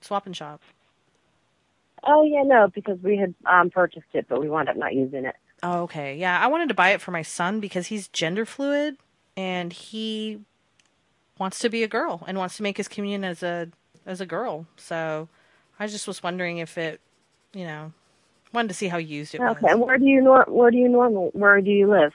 Swap 0.00 0.26
and 0.26 0.36
Shop? 0.36 0.60
Oh, 2.04 2.24
yeah. 2.24 2.42
No, 2.42 2.68
because 2.74 2.98
we 3.02 3.16
had 3.16 3.34
um 3.46 3.70
purchased 3.70 4.06
it, 4.12 4.26
but 4.28 4.40
we 4.40 4.48
wound 4.48 4.68
up 4.68 4.76
not 4.76 4.94
using 4.94 5.24
it. 5.24 5.36
Oh, 5.62 5.82
okay. 5.82 6.16
Yeah, 6.16 6.40
I 6.40 6.48
wanted 6.48 6.68
to 6.68 6.74
buy 6.74 6.90
it 6.90 7.00
for 7.00 7.12
my 7.12 7.22
son 7.22 7.60
because 7.60 7.86
he's 7.86 8.08
gender 8.08 8.44
fluid 8.44 8.96
and 9.36 9.72
he 9.72 10.40
wants 11.38 11.58
to 11.60 11.68
be 11.68 11.82
a 11.82 11.88
girl 11.88 12.22
and 12.26 12.38
wants 12.38 12.56
to 12.56 12.62
make 12.62 12.76
his 12.76 12.88
communion 12.88 13.24
as 13.24 13.42
a 13.42 13.68
as 14.04 14.20
a 14.20 14.26
girl. 14.26 14.66
So 14.76 15.28
I 15.78 15.86
just 15.86 16.08
was 16.08 16.22
wondering 16.22 16.58
if 16.58 16.76
it, 16.76 17.00
you 17.52 17.64
know, 17.64 17.92
wanted 18.52 18.68
to 18.68 18.74
see 18.74 18.88
how 18.88 18.96
you 18.98 19.16
used 19.18 19.34
it 19.34 19.40
was. 19.40 19.56
Okay. 19.56 19.70
And 19.70 19.80
where 19.80 19.98
do 19.98 20.04
you 20.04 20.20
nor- 20.20 20.46
where 20.48 20.70
do 20.70 20.78
you 20.78 20.88
normal 20.88 21.30
where 21.32 21.60
do 21.60 21.70
you 21.70 21.88
live? 21.88 22.12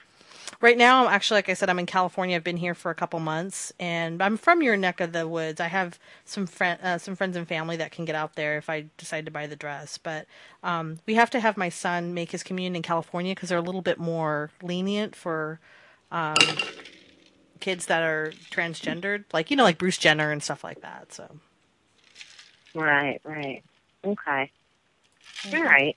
Right 0.60 0.78
now, 0.78 1.06
I'm 1.06 1.14
actually, 1.14 1.38
like 1.38 1.50
I 1.50 1.54
said, 1.54 1.70
I'm 1.70 1.78
in 1.78 1.86
California. 1.86 2.36
I've 2.36 2.44
been 2.44 2.56
here 2.56 2.74
for 2.74 2.90
a 2.90 2.94
couple 2.96 3.20
months, 3.20 3.72
and 3.78 4.20
I'm 4.22 4.36
from 4.36 4.62
your 4.62 4.76
neck 4.76 5.00
of 5.00 5.12
the 5.12 5.28
woods. 5.28 5.60
I 5.60 5.68
have 5.68 6.00
some 6.24 6.46
friend, 6.48 6.80
uh, 6.82 6.98
some 6.98 7.14
friends 7.16 7.36
and 7.36 7.46
family 7.46 7.76
that 7.76 7.92
can 7.92 8.04
get 8.04 8.16
out 8.16 8.34
there 8.34 8.58
if 8.58 8.68
I 8.68 8.86
decide 8.96 9.26
to 9.26 9.30
buy 9.30 9.46
the 9.46 9.56
dress. 9.56 9.98
But 9.98 10.26
um, 10.64 10.98
we 11.06 11.14
have 11.14 11.30
to 11.30 11.40
have 11.40 11.56
my 11.58 11.68
son 11.68 12.14
make 12.14 12.32
his 12.32 12.42
communion 12.42 12.76
in 12.76 12.82
California 12.82 13.34
because 13.36 13.50
they're 13.50 13.58
a 13.58 13.62
little 13.62 13.82
bit 13.82 13.98
more 14.00 14.50
lenient 14.60 15.14
for 15.14 15.60
um, 16.10 16.60
kids 17.60 17.86
that 17.86 18.02
are 18.02 18.36
transgendered, 18.50 19.24
like 19.32 19.50
you 19.50 19.56
know, 19.56 19.64
like 19.64 19.78
Bruce 19.78 19.98
Jenner 19.98 20.32
and 20.32 20.42
stuff 20.42 20.64
like 20.64 20.80
that. 20.80 21.12
So 21.12 21.38
Right. 22.74 23.20
Right. 23.24 23.64
Okay. 24.04 24.52
All 25.46 25.64
right. 25.64 25.96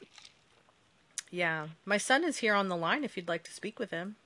yeah, 1.31 1.67
my 1.85 1.97
son 1.97 2.23
is 2.23 2.39
here 2.39 2.55
on 2.55 2.69
the 2.69 2.77
line. 2.77 3.03
If 3.03 3.17
you'd 3.17 3.27
like 3.29 3.43
to 3.45 3.51
speak 3.53 3.79
with 3.79 3.91
him. 3.91 4.17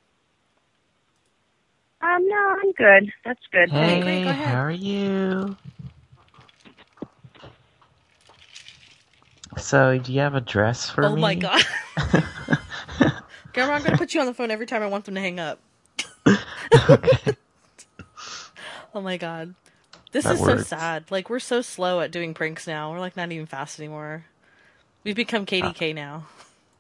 Um. 2.06 2.28
No, 2.28 2.58
I'm 2.64 2.72
good. 2.74 3.14
That's 3.26 3.42
good. 3.52 3.72
hey, 3.72 4.00
great, 4.00 4.22
go 4.24 4.30
ahead. 4.32 4.48
how 4.48 4.64
are 4.64 4.72
you? 4.72 5.58
So, 9.58 10.00
do 10.00 10.14
you 10.14 10.22
have 10.22 10.36
a 10.36 10.42
dress 10.42 10.90
for 10.90 11.06
oh 11.06 11.10
me? 11.10 11.22
my 11.22 11.36
god, 11.36 11.64
Grandma, 13.54 13.74
I'm 13.74 13.84
gonna 13.84 13.98
put 13.98 14.14
you 14.14 14.22
on 14.22 14.28
the 14.28 14.34
phone 14.34 14.52
every 14.52 14.68
time 14.68 14.84
I 14.84 14.88
want 14.88 15.06
them 15.06 15.16
to 15.16 15.22
hang 15.22 15.40
up. 15.40 15.60
Oh 18.94 19.02
my 19.02 19.18
god. 19.18 19.56
This 20.12 20.26
That 20.26 20.36
is 20.36 20.42
works. 20.42 20.64
so 20.64 20.78
sad. 20.78 21.12
Like 21.12 21.30
we're 21.30 21.40
so 21.40 21.62
slow 21.62 22.02
at 22.02 22.12
doing 22.12 22.34
pranks 22.34 22.68
now. 22.68 22.92
We're 22.92 23.00
like 23.00 23.18
not 23.18 23.32
even 23.32 23.46
fast 23.46 23.80
anymore. 23.80 24.26
We've 25.04 25.16
become 25.16 25.46
KDK 25.46 25.94
now. 25.94 26.28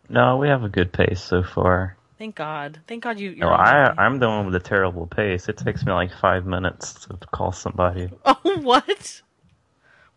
No, 0.09 0.38
we 0.38 0.47
have 0.49 0.63
a 0.63 0.69
good 0.69 0.93
pace 0.93 1.21
so 1.21 1.43
far. 1.43 1.97
Thank 2.18 2.36
God. 2.36 2.80
Thank 2.88 3.03
God 3.03 3.20
you. 3.20 3.36
No, 3.36 3.49
I, 3.49 3.93
I'm 3.97 4.20
the 4.20 4.28
one 4.28 4.45
with 4.45 4.53
the 4.53 4.59
terrible 4.68 5.05
pace. 5.05 5.49
It 5.49 5.57
takes 5.57 5.86
me 5.86 5.91
like 5.91 6.11
five 6.13 6.45
minutes 6.45 6.93
to 7.05 7.18
call 7.32 7.51
somebody. 7.51 8.09
Oh 8.26 8.59
what? 8.61 9.22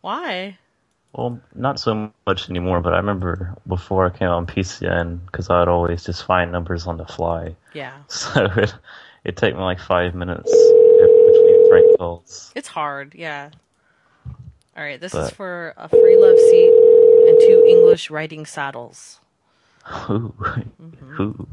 Why? 0.01 0.59
Well, 1.13 1.41
not 1.55 1.81
so 1.81 2.13
much 2.27 2.49
anymore, 2.51 2.81
but 2.81 2.93
I 2.95 2.99
remember 2.99 3.57
before 3.67 4.07
I 4.07 4.11
came 4.17 4.29
on 4.29 4.47
PCN, 4.47 5.25
because 5.27 5.51
I'd 5.51 5.67
always 5.67 6.05
just 6.05 6.25
find 6.25 6.53
numbers 6.53 6.87
on 6.87 6.99
the 6.99 7.07
fly. 7.07 7.57
Yeah. 7.73 7.95
So 8.09 8.45
it, 8.45 8.75
it'd 9.25 9.37
take 9.37 9.55
me 9.55 9.61
like 9.63 9.81
five 9.81 10.15
minutes 10.15 10.51
between 10.53 11.71
prank 11.71 11.99
calls. 11.99 12.53
It's 12.55 12.69
hard. 12.69 13.15
Yeah. 13.15 13.51
All 14.77 14.85
right. 14.85 15.01
This 15.01 15.15
is 15.15 15.31
for 15.31 15.75
a 15.77 15.89
free 15.89 16.17
love 16.17 16.39
seat 16.39 17.29
and 17.29 17.41
two 17.41 17.65
English 17.69 18.11
riding 18.11 18.47
saddles. 18.47 19.21
Ooh, 20.11 20.35
Mm-hmm. 20.81 21.23
ooh. 21.23 21.49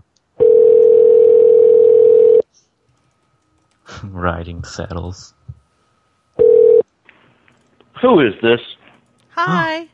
Riding 4.03 4.63
saddles. 4.63 5.33
Who 8.01 8.19
is 8.19 8.33
this? 8.41 8.59
Hi. 9.29 9.87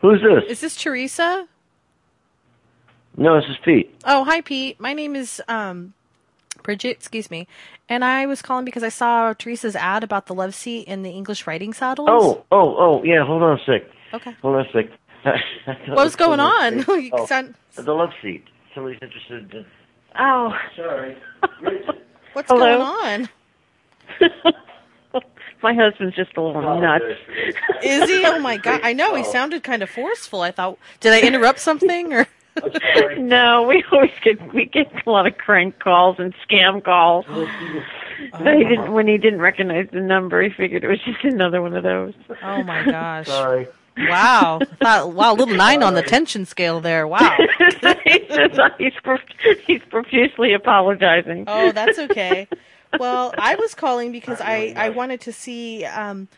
Who's 0.00 0.20
this? 0.20 0.50
Is 0.50 0.60
this 0.60 0.76
Teresa? 0.76 1.46
No, 3.16 3.40
this 3.40 3.50
is 3.50 3.56
Pete. 3.64 3.94
Oh, 4.04 4.24
hi 4.24 4.40
Pete. 4.42 4.78
My 4.78 4.92
name 4.92 5.16
is 5.16 5.42
um 5.48 5.94
Bridget, 6.62 6.90
excuse 6.96 7.30
me. 7.30 7.46
And 7.88 8.04
I 8.04 8.26
was 8.26 8.42
calling 8.42 8.64
because 8.64 8.82
I 8.82 8.90
saw 8.90 9.32
Teresa's 9.32 9.74
ad 9.74 10.04
about 10.04 10.26
the 10.26 10.34
love 10.34 10.54
seat 10.54 10.86
in 10.86 11.02
the 11.02 11.10
English 11.10 11.46
writing 11.46 11.72
saddles. 11.72 12.08
Oh, 12.10 12.44
oh, 12.52 12.76
oh, 12.78 13.02
yeah. 13.04 13.24
Hold 13.24 13.42
on 13.42 13.58
a 13.58 13.64
sec. 13.64 13.82
Okay. 14.12 14.36
Hold 14.42 14.56
on 14.56 14.66
a 14.66 14.72
sec. 14.72 14.86
What's 15.88 16.16
going 16.16 16.40
on? 16.40 16.84
Oh, 17.12 17.26
sound- 17.26 17.54
the 17.74 17.92
love 17.92 18.10
seat. 18.22 18.44
Somebody's 18.74 18.98
interested. 19.02 19.52
In... 19.54 19.66
Oh. 20.18 20.52
Sorry. 20.76 21.16
What's 22.32 22.50
Hello? 22.50 22.78
going 22.78 22.82
on? 22.82 23.28
My 25.62 25.74
husband's 25.74 26.14
just 26.14 26.36
a 26.36 26.40
little 26.40 26.80
nuts. 26.80 27.04
Is 27.82 28.08
he? 28.08 28.24
Oh 28.24 28.38
my 28.38 28.58
god. 28.58 28.80
I 28.84 28.92
know 28.92 29.14
he 29.16 29.24
sounded 29.24 29.64
kind 29.64 29.82
of 29.82 29.90
forceful. 29.90 30.40
I 30.40 30.52
thought 30.52 30.78
did 31.00 31.12
I 31.12 31.26
interrupt 31.26 31.58
something 31.58 32.12
or 32.12 32.28
no, 33.18 33.62
we 33.68 33.84
always 33.92 34.10
get 34.22 34.54
we 34.54 34.66
get 34.66 34.86
a 35.06 35.10
lot 35.10 35.26
of 35.26 35.36
crank 35.36 35.78
calls 35.80 36.16
and 36.18 36.34
scam 36.48 36.82
calls. 36.82 37.26
But 38.32 38.56
he 38.56 38.64
didn't 38.64 38.92
when 38.92 39.06
he 39.06 39.16
didn't 39.16 39.40
recognize 39.40 39.86
the 39.92 40.00
number. 40.00 40.42
He 40.42 40.50
figured 40.50 40.82
it 40.82 40.88
was 40.88 40.98
just 41.04 41.22
another 41.22 41.62
one 41.62 41.76
of 41.76 41.84
those. 41.84 42.14
Oh 42.42 42.64
my 42.64 42.84
gosh. 42.84 43.28
Sorry. 43.28 43.68
Wow. 44.06 44.60
Thought, 44.80 45.12
wow, 45.12 45.34
little 45.34 45.54
nine 45.54 45.82
on 45.82 45.94
the 45.94 46.02
tension 46.02 46.44
scale 46.44 46.80
there. 46.80 47.06
Wow. 47.06 47.38
he's, 48.04 48.28
just, 48.28 48.60
he's 48.78 48.92
he's 49.66 49.82
profusely 49.90 50.54
apologizing. 50.54 51.44
Oh, 51.46 51.72
that's 51.72 51.98
okay. 51.98 52.48
Well, 52.98 53.34
I 53.38 53.54
was 53.56 53.74
calling 53.74 54.12
because 54.12 54.40
I 54.40 54.72
I 54.76 54.90
wanted 54.90 55.20
to 55.22 55.32
see 55.32 55.84
um 55.84 56.28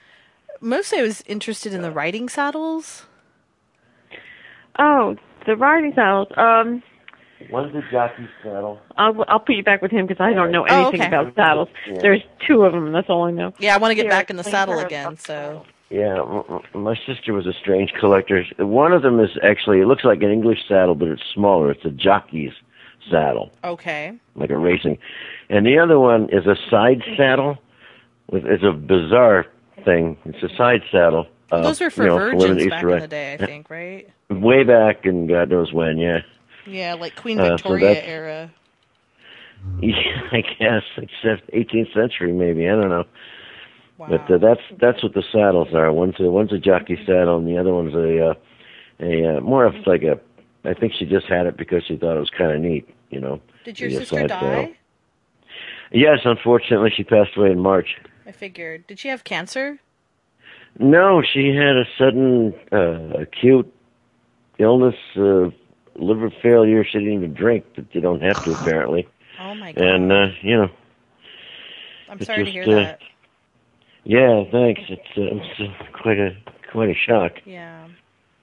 mostly 0.60 0.98
I 0.98 1.02
was 1.02 1.22
interested 1.26 1.72
in 1.72 1.82
the 1.82 1.90
riding 1.90 2.28
saddles. 2.28 3.06
Oh, 4.78 5.16
the 5.46 5.56
riding 5.56 5.92
saddles. 5.94 6.28
Um, 6.36 6.82
One's 7.50 7.74
a 7.74 7.80
jockey 7.90 8.28
saddle. 8.42 8.78
I'll 8.98 9.24
I'll 9.28 9.40
put 9.40 9.54
you 9.56 9.62
back 9.62 9.80
with 9.80 9.90
him 9.90 10.06
because 10.06 10.20
I 10.20 10.34
don't 10.34 10.52
know 10.52 10.66
Oh, 10.68 10.88
anything 10.88 11.00
okay. 11.00 11.08
about 11.08 11.34
saddles. 11.34 11.68
Yeah. 11.86 11.98
There's 12.02 12.22
two 12.46 12.62
of 12.62 12.72
them. 12.72 12.92
That's 12.92 13.08
all 13.08 13.24
I 13.24 13.30
know. 13.30 13.52
Yeah, 13.58 13.74
I 13.74 13.78
want 13.78 13.92
to 13.92 13.94
get 13.94 14.04
Yeah, 14.04 14.10
back 14.10 14.30
in 14.30 14.36
the 14.36 14.44
saddle 14.44 14.78
again, 14.78 15.16
so 15.16 15.64
Yeah, 15.90 16.22
my 16.72 16.94
sister 17.04 17.32
was 17.32 17.46
a 17.46 17.52
strange 17.52 17.92
collector. 17.98 18.44
One 18.58 18.92
of 18.92 19.02
them 19.02 19.18
is 19.18 19.30
actually, 19.42 19.80
it 19.80 19.86
looks 19.86 20.04
like 20.04 20.22
an 20.22 20.30
English 20.30 20.60
saddle, 20.68 20.94
but 20.94 21.08
it's 21.08 21.22
smaller. 21.34 21.72
It's 21.72 21.84
a 21.84 21.90
jockey's 21.90 22.52
saddle, 23.10 23.50
okay. 23.64 24.16
like 24.36 24.50
a 24.50 24.56
racing. 24.56 24.98
And 25.48 25.66
the 25.66 25.78
other 25.78 25.98
one 25.98 26.28
is 26.30 26.46
a 26.46 26.54
side 26.70 27.02
saddle. 27.16 27.58
With, 28.30 28.46
it's 28.46 28.62
a 28.62 28.72
bizarre 28.72 29.46
thing. 29.84 30.16
It's 30.24 30.42
a 30.44 30.56
side 30.56 30.82
saddle. 30.92 31.26
Uh, 31.50 31.62
Those 31.62 31.80
were 31.80 31.90
for 31.90 32.04
you 32.04 32.10
know, 32.10 32.18
virgins 32.18 32.62
used 32.62 32.70
back 32.70 32.84
in 32.84 33.00
the 33.00 33.08
day, 33.08 33.36
I 33.40 33.46
think, 33.46 33.68
right? 33.68 34.08
Way 34.30 34.62
back, 34.62 35.04
and 35.04 35.28
God 35.28 35.50
knows 35.50 35.72
when, 35.72 35.98
yeah. 35.98 36.20
Yeah, 36.66 36.94
like 36.94 37.16
Queen 37.16 37.40
Uh, 37.40 37.44
so 37.44 37.56
Victoria 37.56 38.00
era. 38.02 38.52
Yeah, 39.82 40.22
I 40.32 40.40
guess 40.40 40.84
except 40.96 41.50
18th 41.52 41.92
century, 41.92 42.32
maybe. 42.32 42.66
I 42.66 42.72
don't 42.72 42.88
know. 42.88 43.04
Wow. 44.00 44.06
But 44.08 44.34
uh, 44.34 44.38
that's 44.38 44.62
that's 44.80 45.02
what 45.02 45.12
the 45.12 45.22
saddles 45.30 45.74
are. 45.74 45.92
One's 45.92 46.14
a 46.20 46.30
one's 46.30 46.54
a 46.54 46.58
jockey 46.58 46.96
saddle, 47.04 47.36
and 47.36 47.46
the 47.46 47.58
other 47.58 47.74
one's 47.74 47.92
a 47.92 48.30
uh, 48.30 48.34
a 48.98 49.36
uh, 49.36 49.40
more 49.42 49.66
of 49.66 49.74
like 49.84 50.02
a. 50.02 50.18
I 50.64 50.72
think 50.72 50.94
she 50.98 51.04
just 51.04 51.26
had 51.26 51.44
it 51.44 51.58
because 51.58 51.82
she 51.86 51.98
thought 51.98 52.16
it 52.16 52.20
was 52.20 52.30
kind 52.30 52.50
of 52.50 52.60
neat, 52.62 52.88
you 53.10 53.20
know. 53.20 53.42
Did 53.62 53.78
your 53.78 53.90
sister 53.90 54.26
die? 54.26 54.40
saddle. 54.40 54.72
Yes, 55.92 56.20
unfortunately, 56.24 56.90
she 56.96 57.04
passed 57.04 57.36
away 57.36 57.50
in 57.50 57.60
March. 57.60 57.88
I 58.26 58.32
figured. 58.32 58.86
Did 58.86 58.98
she 58.98 59.08
have 59.08 59.22
cancer? 59.22 59.80
No, 60.78 61.22
she 61.22 61.48
had 61.48 61.76
a 61.76 61.84
sudden 61.98 62.54
uh, 62.72 63.20
acute 63.20 63.70
illness, 64.58 64.94
uh, 65.14 65.50
liver 65.96 66.30
failure. 66.42 66.84
She 66.84 67.00
didn't 67.00 67.12
even 67.12 67.34
drink, 67.34 67.66
but 67.76 67.84
you 67.94 68.00
don't 68.00 68.22
have 68.22 68.42
to 68.44 68.52
apparently. 68.62 69.06
Oh 69.38 69.54
my 69.54 69.72
god. 69.72 69.84
And 69.84 70.10
uh, 70.10 70.26
you 70.40 70.56
know, 70.56 70.68
I'm 72.08 72.22
sorry 72.22 72.46
to 72.46 72.50
hear 72.50 72.62
uh, 72.62 72.74
that. 72.76 73.00
Yeah, 74.04 74.44
thanks. 74.50 74.80
It's, 74.88 75.02
uh, 75.16 75.22
it's 75.36 75.60
uh, 75.60 75.84
quite 76.02 76.18
a 76.18 76.36
quite 76.72 76.88
a 76.90 76.94
shock. 76.94 77.32
Yeah. 77.44 77.88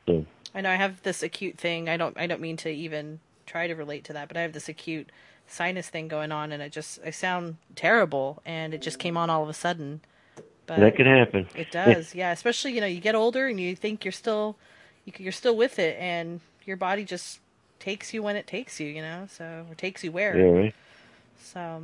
So, 0.06 0.26
I 0.54 0.62
know 0.62 0.70
I 0.72 0.76
have 0.76 1.02
this 1.04 1.24
acute 1.24 1.58
thing. 1.58 1.90
I 1.90 1.98
don't 1.98 2.18
I 2.18 2.28
don't 2.28 2.42
mean 2.42 2.58
to 2.58 2.70
even 2.70 3.20
try 3.46 3.68
to 3.68 3.74
relate 3.76 4.04
to 4.06 4.14
that, 4.14 4.28
but 4.28 4.38
I 4.38 4.42
have 4.42 4.54
this 4.54 4.70
acute 4.70 5.12
sinus 5.48 5.90
thing 5.90 6.08
going 6.10 6.32
on 6.32 6.52
and 6.52 6.62
it 6.62 6.72
just 6.72 7.00
I 7.06 7.10
sound 7.12 7.58
terrible 7.76 8.42
and 8.46 8.74
it 8.74 8.82
just 8.82 9.00
came 9.00 9.16
on 9.18 9.30
all 9.30 9.44
of 9.44 9.50
a 9.50 9.54
sudden. 9.54 10.02
But 10.66 10.80
that 10.80 10.96
could 10.98 11.06
happen. 11.06 11.48
It 11.56 11.72
does. 11.72 12.14
yeah, 12.14 12.32
especially 12.32 12.74
you 12.74 12.82
know, 12.82 12.88
you 12.88 13.00
get 13.00 13.16
older 13.16 13.48
and 13.48 13.60
you 13.60 13.76
think 13.76 14.04
you're 14.04 14.12
still 14.12 14.58
you- 15.06 15.14
you're 15.18 15.32
still 15.32 15.56
with 15.56 15.80
it 15.80 15.98
and 16.00 16.42
your 16.66 16.78
body 16.78 17.06
just 17.06 17.40
takes 17.80 18.14
you 18.14 18.22
when 18.22 18.36
it 18.36 18.48
takes 18.48 18.80
you, 18.80 18.88
you 18.88 19.02
know? 19.02 19.28
So 19.30 19.66
or 19.70 19.76
takes 19.76 20.04
you 20.04 20.12
where. 20.12 20.38
Yeah, 20.38 20.60
right. 20.60 20.76
So, 21.42 21.84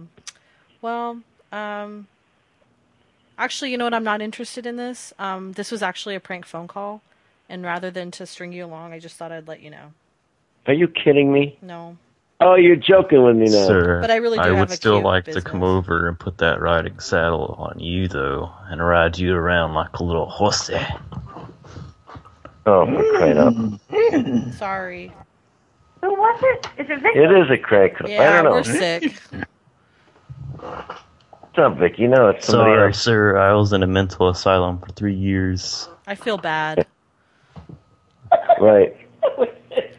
well, 0.82 1.21
um, 1.51 2.07
actually, 3.38 3.71
you 3.71 3.77
know 3.77 3.86
what? 3.86 3.93
I'm 3.93 4.03
not 4.03 4.21
interested 4.21 4.65
in 4.65 4.75
this. 4.77 5.13
Um, 5.19 5.53
this 5.53 5.71
was 5.71 5.81
actually 5.84 6.15
a 6.15 6.19
prank 6.19 6.45
phone 6.45 6.67
call, 6.67 7.01
and 7.49 7.63
rather 7.63 7.89
than 7.91 8.11
to 8.11 8.25
string 8.25 8.51
you 8.53 8.65
along, 8.65 8.93
I 8.93 8.99
just 8.99 9.15
thought 9.15 9.31
I'd 9.31 9.47
let 9.47 9.61
you 9.61 9.69
know. 9.69 9.93
Are 10.67 10.73
you 10.73 10.88
kidding 10.88 11.31
me? 11.34 11.57
No. 11.61 11.97
Oh, 12.39 12.55
you're 12.55 12.75
joking 12.75 13.23
with 13.23 13.36
me 13.38 13.45
now. 13.45 13.67
Sir, 13.67 14.01
But 14.01 14.11
I 14.11 14.15
really 14.17 14.38
do 14.38 14.43
I 14.43 14.47
have 14.47 14.59
would 14.59 14.69
a 14.69 14.73
still 14.75 15.01
like 15.01 15.25
business. 15.25 15.43
to 15.43 15.49
come 15.49 15.63
over 15.63 16.07
and 16.09 16.19
put 16.19 16.38
that 16.39 16.59
riding 16.59 16.99
saddle 16.99 17.55
on 17.57 17.79
you, 17.79 18.07
though, 18.07 18.51
and 18.69 18.86
ride 18.86 19.17
you 19.17 19.34
around 19.34 19.73
like 19.75 19.93
a 19.99 20.03
little 20.03 20.27
horsey. 20.27 20.79
Oh, 22.65 22.86
for 22.86 23.03
crying 23.17 23.38
out. 23.38 24.53
Sorry. 24.55 25.11
Who 26.01 26.09
was 26.11 26.39
it? 26.43 26.67
Is 26.84 26.89
it 26.89 27.01
Vicky? 27.01 27.19
It 27.19 27.31
is 27.31 27.49
a 27.51 27.57
crack. 27.57 28.01
I 28.03 28.07
Yeah, 28.09 28.41
don't 28.41 28.45
know. 28.45 28.51
we're 28.51 28.63
sick. 28.63 29.13
What's 31.56 31.72
up, 31.74 31.78
Vicky? 31.78 32.08
No, 32.08 32.30
it's 32.30 32.47
somebody 32.47 32.72
Sorry, 32.72 32.88
else. 32.88 32.99
sir. 32.99 33.38
I 33.38 33.54
was 33.54 33.74
in 33.74 33.84
a 33.84 33.88
mental 33.88 34.28
asylum 34.28 34.80
for 34.80 34.88
three 34.93 35.14
years. 35.14 35.88
I 36.08 36.16
feel 36.16 36.38
bad. 36.38 36.88
Right. 38.60 38.95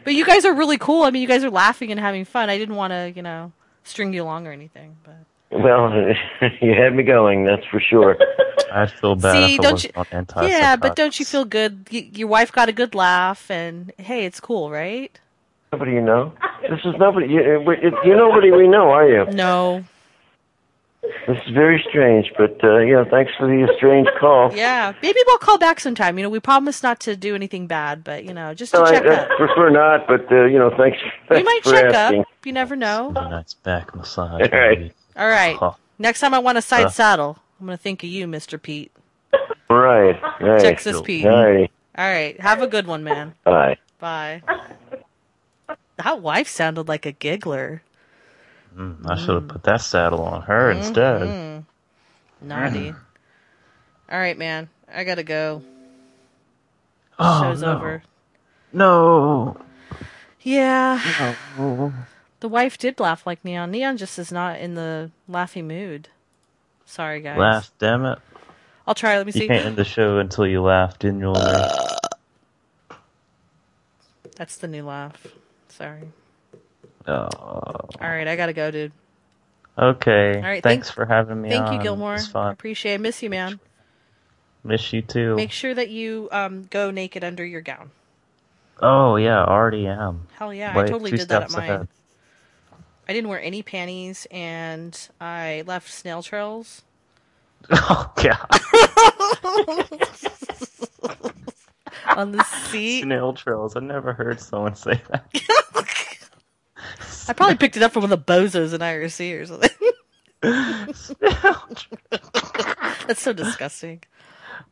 But 0.03 0.13
you 0.13 0.25
guys 0.25 0.43
are 0.43 0.53
really 0.53 0.77
cool. 0.77 1.03
I 1.03 1.11
mean, 1.11 1.21
you 1.21 1.27
guys 1.27 1.43
are 1.45 1.49
laughing 1.49 1.91
and 1.91 1.99
having 1.99 2.25
fun. 2.25 2.49
I 2.49 2.57
didn't 2.57 2.75
want 2.75 2.91
to, 2.91 3.13
you 3.15 3.21
know, 3.21 3.53
string 3.85 4.11
you 4.11 4.23
along 4.23 4.47
or 4.47 4.51
anything. 4.51 4.97
But 5.05 5.59
Well, 5.59 5.93
you 6.61 6.73
had 6.73 6.93
me 6.93 7.03
going, 7.03 7.45
that's 7.45 7.65
for 7.67 7.79
sure. 7.79 8.17
I'd 8.73 8.91
feel 8.91 9.15
bad 9.15 9.33
See, 9.47 9.53
if 9.55 9.59
I 9.59 9.63
don't 9.63 9.71
wasn't 9.73 9.95
you- 9.95 9.99
on 10.01 10.05
anti 10.11 10.47
yeah, 10.47 10.75
but 10.75 10.95
don't 10.97 11.17
you 11.17 11.25
feel 11.25 11.45
good? 11.45 11.87
Y- 11.91 12.09
your 12.13 12.27
wife 12.27 12.51
got 12.51 12.67
a 12.67 12.73
good 12.73 12.93
laugh, 12.95 13.49
and 13.49 13.93
hey, 13.97 14.25
it's 14.25 14.39
cool, 14.41 14.69
right? 14.71 15.17
Nobody 15.71 15.91
you 15.93 16.01
know? 16.01 16.33
This 16.63 16.79
is 16.83 16.95
nobody. 16.97 17.27
You, 17.27 17.39
it- 17.71 17.93
you're 18.03 18.17
nobody 18.17 18.51
we 18.51 18.67
know, 18.67 18.89
are 18.91 19.07
you? 19.07 19.25
No. 19.31 19.85
This 21.27 21.37
is 21.47 21.53
very 21.53 21.83
strange, 21.89 22.31
but 22.37 22.63
uh, 22.63 22.77
yeah, 22.79 23.03
thanks 23.09 23.31
for 23.37 23.47
the 23.47 23.67
strange 23.77 24.07
call. 24.19 24.51
Yeah, 24.55 24.93
maybe 25.01 25.19
we'll 25.25 25.37
call 25.39 25.57
back 25.57 25.79
sometime. 25.79 26.17
You 26.17 26.23
know, 26.23 26.29
we 26.29 26.39
promise 26.39 26.83
not 26.83 26.99
to 27.01 27.15
do 27.15 27.33
anything 27.35 27.67
bad, 27.67 28.03
but 28.03 28.23
you 28.25 28.33
know, 28.33 28.53
just 28.53 28.73
to 28.73 28.79
No, 28.79 28.85
check 28.91 29.03
I 29.05 29.15
up. 29.23 29.29
prefer 29.37 29.69
not, 29.69 30.07
but 30.07 30.31
uh, 30.31 30.45
you 30.45 30.59
know, 30.59 30.71
thanks. 30.77 30.97
We 31.29 31.41
might 31.43 31.61
for 31.63 31.71
check 31.71 31.85
asking. 31.93 32.21
up. 32.21 32.27
You 32.43 32.53
never 32.53 32.75
know. 32.75 33.09
Nice 33.09 33.53
back 33.55 33.95
massage. 33.95 34.29
All 34.33 34.59
right. 34.59 34.77
baby. 34.77 34.93
All 35.17 35.27
right. 35.27 35.55
Huh. 35.55 35.71
Next 35.97 36.19
time 36.19 36.33
I 36.33 36.39
want 36.39 36.57
a 36.57 36.61
side 36.61 36.85
Uh. 36.85 36.89
saddle, 36.89 37.39
I'm 37.59 37.65
gonna 37.65 37.77
think 37.77 38.03
of 38.03 38.09
you, 38.09 38.27
Mr. 38.27 38.61
Pete. 38.61 38.91
Right. 39.69 40.19
Right. 40.39 40.59
Texas 40.61 41.01
Pete. 41.01 41.25
All 41.25 41.43
righty. 41.43 41.71
All 41.97 42.05
right. 42.07 42.39
Have 42.39 42.61
a 42.61 42.67
good 42.67 42.85
one, 42.87 43.03
man. 43.03 43.33
Bye. 43.43 43.77
Bye. 43.99 44.43
That 45.97 46.21
wife 46.21 46.47
sounded 46.47 46.87
like 46.87 47.05
a 47.05 47.11
giggler. 47.13 47.81
Mm, 48.75 49.09
I 49.09 49.15
should 49.15 49.35
have 49.35 49.47
put 49.47 49.63
that 49.63 49.81
saddle 49.81 50.21
on 50.23 50.41
her 50.43 50.71
instead. 50.71 51.21
Mm. 51.21 51.63
Naughty. 52.41 52.89
All 54.11 54.19
right, 54.19 54.37
man. 54.37 54.69
I 54.93 55.03
gotta 55.03 55.23
go. 55.23 55.61
Oh, 57.17 57.41
Show's 57.43 57.61
no. 57.61 57.75
over. 57.75 58.03
No. 58.73 59.57
Yeah. 60.41 61.01
No. 61.57 61.93
The 62.41 62.49
wife 62.49 62.77
did 62.77 62.99
laugh 62.99 63.25
like 63.25 63.43
Neon. 63.43 63.71
Neon 63.71 63.97
just 63.97 64.19
is 64.19 64.31
not 64.31 64.59
in 64.59 64.75
the 64.75 65.09
laughy 65.29 65.63
mood. 65.63 66.09
Sorry, 66.85 67.21
guys. 67.21 67.37
Laugh, 67.37 67.71
damn 67.79 68.05
it. 68.05 68.19
I'll 68.85 68.93
try. 68.93 69.17
Let 69.17 69.25
me 69.25 69.31
You 69.31 69.39
see. 69.39 69.43
You 69.43 69.49
can't 69.49 69.65
end 69.65 69.77
the 69.77 69.85
show 69.85 70.19
until 70.19 70.45
you 70.45 70.61
laugh, 70.61 70.99
didn't 70.99 71.21
you? 71.21 71.33
That's 74.35 74.57
the 74.57 74.67
new 74.67 74.83
laugh. 74.83 75.25
Sorry. 75.69 76.03
Oh. 77.07 77.11
All 77.13 77.89
right, 78.01 78.27
I 78.27 78.35
gotta 78.35 78.53
go, 78.53 78.71
dude. 78.71 78.91
Okay. 79.77 80.35
All 80.37 80.41
right, 80.41 80.63
Thanks 80.63 80.87
thank- 80.87 80.95
for 80.95 81.05
having 81.05 81.41
me 81.41 81.49
Thank 81.49 81.67
on. 81.67 81.73
you, 81.73 81.79
Gilmour. 81.81 82.15
It's 82.15 82.29
I 82.29 82.31
fun. 82.31 82.51
appreciate. 82.53 82.93
it. 82.95 83.01
Miss 83.01 83.21
you, 83.21 83.29
man. 83.29 83.59
Miss 84.63 84.91
you 84.93 85.01
too. 85.01 85.35
Make 85.35 85.51
sure 85.51 85.73
that 85.73 85.89
you 85.89 86.27
um 86.31 86.63
go 86.71 86.89
naked 86.91 87.23
under 87.23 87.45
your 87.45 87.61
gown. 87.61 87.91
Oh 88.81 89.15
yeah, 89.17 89.43
already 89.43 89.85
am. 89.87 90.27
Hell 90.33 90.53
yeah, 90.53 90.71
I 90.77 90.83
totally 90.85 91.11
did 91.11 91.27
that 91.29 91.43
at 91.43 91.51
mine. 91.51 91.63
ahead. 91.69 91.87
I 93.07 93.13
didn't 93.13 93.29
wear 93.29 93.39
any 93.41 93.61
panties, 93.61 94.25
and 94.31 94.97
I 95.21 95.63
left 95.67 95.91
snail 95.91 96.23
trails. 96.23 96.81
Oh 97.71 98.11
god. 98.15 98.49
on 102.17 102.31
the 102.31 102.43
seat. 102.69 103.03
Snail 103.03 103.33
trails. 103.33 103.75
I 103.75 103.79
never 103.81 104.13
heard 104.13 104.39
someone 104.39 104.75
say 104.75 105.01
that. 105.09 105.25
I 107.27 107.33
probably 107.33 107.57
picked 107.57 107.77
it 107.77 107.83
up 107.83 107.93
from 107.93 108.03
one 108.03 108.11
of 108.11 108.25
the 108.25 108.33
bozos 108.33 108.73
in 108.73 108.81
IRC 108.81 109.41
or 109.41 109.45
something. 109.45 109.69
That's 113.07 113.21
so 113.21 113.33
disgusting. 113.33 114.01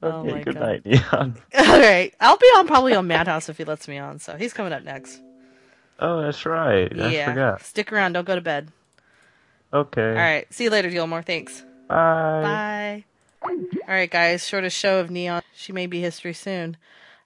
oh 0.01 0.23
my 0.23 0.41
good 0.41 0.55
god. 0.55 0.61
night, 0.61 0.85
Neon. 0.85 1.37
All 1.57 1.79
right, 1.79 2.13
I'll 2.19 2.37
be 2.37 2.45
on 2.57 2.67
probably 2.67 2.95
on 2.95 3.07
Madhouse 3.07 3.49
if 3.49 3.57
he 3.57 3.63
lets 3.63 3.87
me 3.87 3.97
on. 3.97 4.19
So 4.19 4.35
he's 4.35 4.53
coming 4.53 4.73
up 4.73 4.83
next. 4.83 5.21
Oh, 5.99 6.21
that's 6.21 6.45
right. 6.45 6.91
I 6.99 7.11
yeah, 7.11 7.29
forgot. 7.29 7.61
stick 7.61 7.93
around. 7.93 8.13
Don't 8.13 8.25
go 8.25 8.35
to 8.35 8.41
bed. 8.41 8.71
Okay. 9.73 10.09
All 10.09 10.15
right, 10.15 10.51
see 10.53 10.65
you 10.65 10.69
later, 10.69 10.89
Gilmour. 10.89 11.23
Thanks. 11.23 11.61
Bye. 11.87 12.41
Bye. 12.43 13.03
All 13.87 13.87
right, 13.87 14.09
guys. 14.09 14.47
Shortest 14.47 14.77
show 14.77 14.99
of 14.99 15.09
Neon. 15.09 15.41
She 15.53 15.71
may 15.71 15.85
be 15.85 16.01
history 16.01 16.33
soon. 16.33 16.77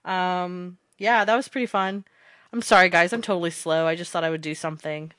Um, 0.05 0.77
yeah, 0.97 1.25
that 1.25 1.35
was 1.35 1.47
pretty 1.47 1.67
fun. 1.67 2.05
I'm 2.53 2.61
sorry, 2.61 2.89
guys. 2.89 3.13
I'm 3.13 3.21
totally 3.21 3.51
slow. 3.51 3.87
I 3.87 3.95
just 3.95 4.11
thought 4.11 4.23
I 4.23 4.29
would 4.29 4.41
do 4.41 4.55
something. 4.55 5.11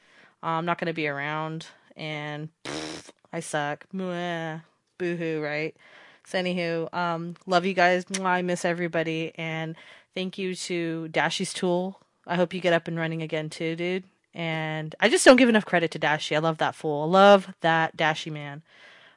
Uh, 0.43 0.47
I'm 0.47 0.65
not 0.65 0.79
going 0.79 0.87
to 0.87 0.93
be 0.93 1.09
around, 1.09 1.67
and 1.97 2.49
pfft, 2.65 3.11
I 3.33 3.41
suck. 3.41 3.87
Mwah. 3.95 4.63
Boo-hoo, 4.99 5.41
right? 5.41 5.77
So, 6.25 6.39
anywho, 6.39 6.93
um, 6.93 7.37
love 7.47 7.65
you 7.65 7.75
guys. 7.75 8.05
Mwah, 8.07 8.27
I 8.27 8.43
miss 8.43 8.65
everybody, 8.65 9.33
and 9.37 9.77
thank 10.15 10.39
you 10.39 10.55
to 10.55 11.09
Dashy's 11.13 11.53
Tool. 11.53 12.01
I 12.27 12.37
hope 12.37 12.53
you 12.53 12.61
get 12.61 12.73
up 12.73 12.89
and 12.89 12.99
running 12.99 13.23
again 13.23 13.49
too, 13.51 13.75
dude. 13.77 14.05
And 14.35 14.95
I 15.01 15.09
just 15.09 15.25
don't 15.25 15.37
give 15.37 15.49
enough 15.49 15.65
credit 15.65 15.91
to 15.93 15.99
Dashy. 15.99 16.37
I 16.37 16.41
love 16.41 16.59
that 16.59 16.75
fool. 16.75 17.05
I 17.05 17.07
love 17.07 17.55
that 17.61 17.97
Dashy 17.97 18.31
man. 18.31 18.63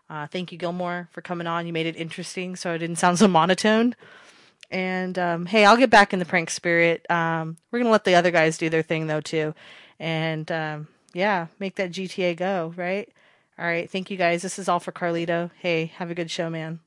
Uh, 0.09 0.28
thank 0.28 0.51
you, 0.51 0.57
Gilmour, 0.57 1.07
for 1.12 1.22
coming 1.22 1.47
on. 1.47 1.68
You 1.68 1.74
made 1.74 1.86
it 1.86 1.95
interesting, 1.95 2.55
so 2.55 2.74
it 2.74 2.80
didn't 2.80 2.97
sound 2.97 3.20
so 3.20 3.28
monotone. 3.28 3.95
And 4.72 5.19
um, 5.19 5.45
hey, 5.45 5.65
I'll 5.65 5.78
get 5.78 5.89
back 5.89 6.13
in 6.13 6.19
the 6.19 6.26
prank 6.26 6.49
spirit. 6.49 7.05
Um, 7.09 7.57
we're 7.69 7.80
gonna 7.80 7.91
let 7.91 8.05
the 8.05 8.15
other 8.15 8.32
guys 8.32 8.57
do 8.57 8.69
their 8.69 8.82
thing 8.82 9.07
though 9.07 9.22
too, 9.22 9.53
and 9.99 10.49
um, 10.51 10.88
yeah, 11.13 11.47
make 11.59 11.76
that 11.76 11.91
GTA 11.91 12.36
go 12.38 12.74
right. 12.76 13.09
All 13.59 13.65
right, 13.65 13.89
thank 13.89 14.09
you 14.09 14.17
guys. 14.17 14.41
This 14.41 14.57
is 14.57 14.69
all 14.69 14.80
for 14.80 14.91
Carlito. 14.91 15.51
Hey, 15.59 15.91
have 15.97 16.09
a 16.09 16.15
good 16.15 16.32
show, 16.32 16.49
man. 16.49 16.80